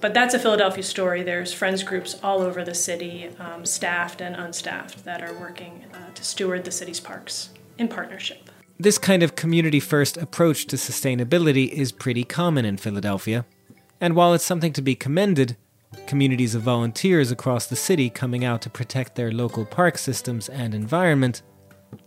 But 0.00 0.12
that's 0.14 0.34
a 0.34 0.38
Philadelphia 0.38 0.82
story. 0.82 1.22
There's 1.22 1.52
friends 1.52 1.82
groups 1.82 2.18
all 2.22 2.42
over 2.42 2.64
the 2.64 2.74
city, 2.74 3.30
um, 3.38 3.64
staffed 3.64 4.20
and 4.20 4.36
unstaffed, 4.36 5.04
that 5.04 5.22
are 5.22 5.32
working 5.34 5.84
uh, 5.94 6.10
to 6.14 6.24
steward 6.24 6.64
the 6.64 6.70
city's 6.70 7.00
parks 7.00 7.50
in 7.78 7.88
partnership. 7.88 8.50
This 8.78 8.98
kind 8.98 9.22
of 9.22 9.36
community 9.36 9.80
first 9.80 10.16
approach 10.16 10.66
to 10.66 10.76
sustainability 10.76 11.68
is 11.68 11.92
pretty 11.92 12.24
common 12.24 12.64
in 12.64 12.76
Philadelphia. 12.76 13.46
And 14.00 14.16
while 14.16 14.34
it's 14.34 14.44
something 14.44 14.72
to 14.72 14.82
be 14.82 14.94
commended, 14.94 15.56
communities 16.06 16.54
of 16.54 16.62
volunteers 16.62 17.30
across 17.30 17.66
the 17.66 17.76
city 17.76 18.10
coming 18.10 18.44
out 18.44 18.62
to 18.62 18.70
protect 18.70 19.14
their 19.14 19.30
local 19.30 19.64
park 19.64 19.96
systems 19.96 20.48
and 20.48 20.74
environment, 20.74 21.42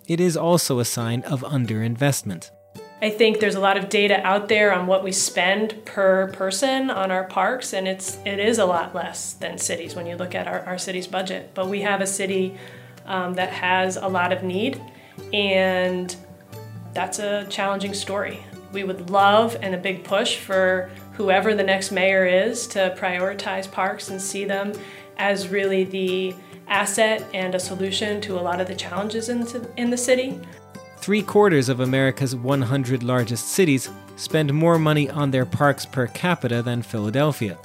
it 0.08 0.20
is 0.20 0.36
also 0.36 0.80
a 0.80 0.86
sign 0.86 1.22
of 1.22 1.42
underinvestment. 1.42 2.52
I 3.00 3.12
think 3.12 3.40
there's 3.40 3.56
a 3.56 3.60
lot 3.60 3.78
of 3.78 3.90
data 3.90 4.26
out 4.26 4.48
there 4.48 4.74
on 4.74 4.88
what 4.88 5.04
we 5.04 5.12
spend 5.12 5.86
per 5.86 6.32
person 6.32 6.90
on 6.90 7.12
our 7.12 7.26
parks, 7.26 7.74
and 7.74 7.88
it's 7.88 8.18
it 8.26 8.40
is 8.40 8.58
a 8.58 8.66
lot 8.66 8.96
less 8.96 9.34
than 9.34 9.60
cities 9.60 9.96
when 9.96 10.08
you 10.08 10.16
look 10.16 10.34
at 10.34 10.48
our, 10.48 10.62
our 10.62 10.80
city's 10.80 11.06
budget. 11.06 11.52
But 11.54 11.68
we 11.68 11.82
have 11.82 12.02
a 12.02 12.08
city 12.08 12.58
um, 13.06 13.36
that 13.36 13.52
has 13.52 13.98
a 13.98 14.08
lot 14.08 14.34
of 14.34 14.42
need, 14.42 14.82
and 15.32 16.16
that's 16.94 17.20
a 17.20 17.46
challenging 17.50 17.94
story. 17.94 18.44
We 18.72 18.84
would 18.84 19.12
love 19.12 19.56
and 19.62 19.76
a 19.76 19.78
big 19.78 20.04
push 20.04 20.38
for 20.38 20.90
whoever 21.14 21.54
the 21.54 21.64
next 21.64 21.92
mayor 21.92 22.26
is 22.26 22.66
to 22.68 22.96
prioritize 22.98 23.72
parks 23.72 24.10
and 24.10 24.20
see 24.20 24.44
them 24.44 24.74
as 25.18 25.50
really 25.50 25.84
the 25.84 26.36
asset 26.68 27.24
and 27.34 27.54
a 27.54 27.60
solution 27.60 28.20
to 28.22 28.40
a 28.40 28.42
lot 28.42 28.60
of 28.60 28.68
the 28.68 28.76
challenges 28.76 29.30
in 29.30 29.48
in 29.78 29.92
the 29.92 29.98
city. 29.98 30.40
Three 31.08 31.22
quarters 31.22 31.70
of 31.70 31.80
America's 31.80 32.36
100 32.36 33.02
largest 33.02 33.48
cities 33.48 33.90
spend 34.18 34.54
more 34.54 34.78
money 34.78 35.10
on 35.10 35.32
their 35.32 35.46
parks 35.46 35.86
per 35.86 36.08
capita 36.08 36.62
than 36.62 36.82
Philadelphia. 36.82 37.58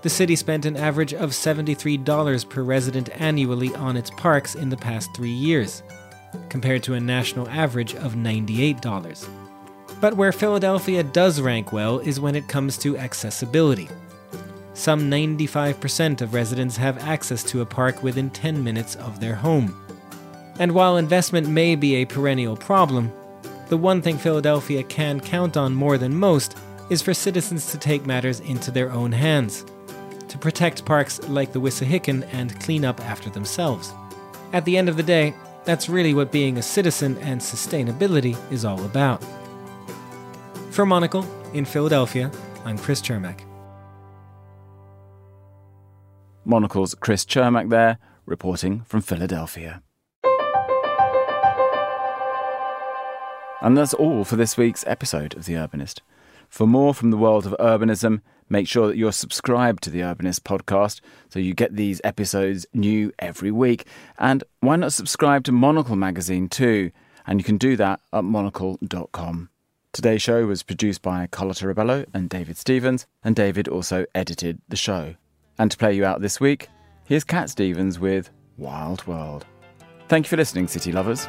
The 0.00 0.08
city 0.08 0.34
spent 0.34 0.64
an 0.64 0.74
average 0.74 1.12
of 1.12 1.32
$73 1.32 2.48
per 2.48 2.62
resident 2.62 3.10
annually 3.20 3.74
on 3.74 3.98
its 3.98 4.08
parks 4.12 4.54
in 4.54 4.70
the 4.70 4.76
past 4.78 5.14
three 5.14 5.28
years 5.28 5.82
compared 6.48 6.82
to 6.84 6.94
a 6.94 7.00
national 7.00 7.46
average 7.50 7.94
of 7.94 8.14
$98. 8.14 9.28
But 10.00 10.16
where 10.16 10.32
Philadelphia 10.32 11.02
does 11.02 11.42
rank 11.42 11.74
well 11.74 11.98
is 11.98 12.20
when 12.20 12.34
it 12.34 12.48
comes 12.48 12.78
to 12.78 12.96
accessibility. 12.96 13.90
Some 14.72 15.10
95% 15.10 16.22
of 16.22 16.32
residents 16.32 16.78
have 16.78 17.04
access 17.04 17.44
to 17.50 17.60
a 17.60 17.66
park 17.66 18.02
within 18.02 18.30
10 18.30 18.64
minutes 18.64 18.96
of 18.96 19.20
their 19.20 19.34
home. 19.34 19.78
And 20.58 20.72
while 20.72 20.96
investment 20.96 21.48
may 21.48 21.76
be 21.76 21.96
a 21.96 22.04
perennial 22.04 22.56
problem, 22.56 23.12
the 23.68 23.76
one 23.76 24.02
thing 24.02 24.18
Philadelphia 24.18 24.82
can 24.82 25.20
count 25.20 25.56
on 25.56 25.74
more 25.74 25.98
than 25.98 26.16
most 26.16 26.56
is 26.90 27.02
for 27.02 27.14
citizens 27.14 27.70
to 27.70 27.78
take 27.78 28.06
matters 28.06 28.40
into 28.40 28.70
their 28.70 28.90
own 28.90 29.12
hands, 29.12 29.64
to 30.28 30.38
protect 30.38 30.84
parks 30.84 31.20
like 31.28 31.52
the 31.52 31.60
Wissahickon 31.60 32.26
and 32.32 32.58
clean 32.60 32.84
up 32.84 33.00
after 33.00 33.30
themselves. 33.30 33.92
At 34.52 34.64
the 34.64 34.76
end 34.76 34.88
of 34.88 34.96
the 34.96 35.02
day, 35.02 35.34
that's 35.64 35.88
really 35.88 36.14
what 36.14 36.32
being 36.32 36.56
a 36.56 36.62
citizen 36.62 37.18
and 37.18 37.40
sustainability 37.40 38.36
is 38.50 38.64
all 38.64 38.82
about. 38.84 39.22
For 40.70 40.86
Monocle, 40.86 41.26
in 41.52 41.66
Philadelphia, 41.66 42.30
I'm 42.64 42.78
Chris 42.78 43.02
Cermak. 43.02 43.40
Monocle's 46.44 46.94
Chris 46.94 47.26
Cermak 47.26 47.68
there, 47.68 47.98
reporting 48.24 48.80
from 48.80 49.02
Philadelphia. 49.02 49.82
And 53.60 53.76
that's 53.76 53.94
all 53.94 54.24
for 54.24 54.36
this 54.36 54.56
week's 54.56 54.84
episode 54.86 55.36
of 55.36 55.44
The 55.44 55.54
Urbanist. 55.54 56.00
For 56.48 56.66
more 56.66 56.94
from 56.94 57.10
the 57.10 57.16
world 57.16 57.46
of 57.46 57.56
urbanism, 57.58 58.22
make 58.48 58.66
sure 58.68 58.86
that 58.86 58.96
you're 58.96 59.12
subscribed 59.12 59.82
to 59.82 59.90
the 59.90 60.00
Urbanist 60.00 60.40
podcast 60.40 61.00
so 61.28 61.38
you 61.38 61.54
get 61.54 61.76
these 61.76 62.00
episodes 62.04 62.66
new 62.72 63.12
every 63.18 63.50
week. 63.50 63.86
And 64.18 64.44
why 64.60 64.76
not 64.76 64.92
subscribe 64.92 65.44
to 65.44 65.52
Monocle 65.52 65.96
magazine 65.96 66.48
too? 66.48 66.90
And 67.26 67.38
you 67.38 67.44
can 67.44 67.58
do 67.58 67.76
that 67.76 68.00
at 68.12 68.24
monocle.com. 68.24 69.50
Today's 69.92 70.22
show 70.22 70.46
was 70.46 70.62
produced 70.62 71.02
by 71.02 71.26
Carla 71.26 71.54
Rebello 71.54 72.06
and 72.14 72.28
David 72.28 72.56
Stevens, 72.56 73.06
and 73.24 73.34
David 73.34 73.68
also 73.68 74.06
edited 74.14 74.60
the 74.68 74.76
show. 74.76 75.14
And 75.58 75.70
to 75.70 75.76
play 75.76 75.94
you 75.94 76.04
out 76.04 76.20
this 76.20 76.40
week, 76.40 76.68
here's 77.04 77.24
Cat 77.24 77.50
Stevens 77.50 77.98
with 77.98 78.30
Wild 78.56 79.06
World. 79.06 79.44
Thank 80.08 80.26
you 80.26 80.30
for 80.30 80.36
listening, 80.36 80.68
City 80.68 80.92
Lovers. 80.92 81.26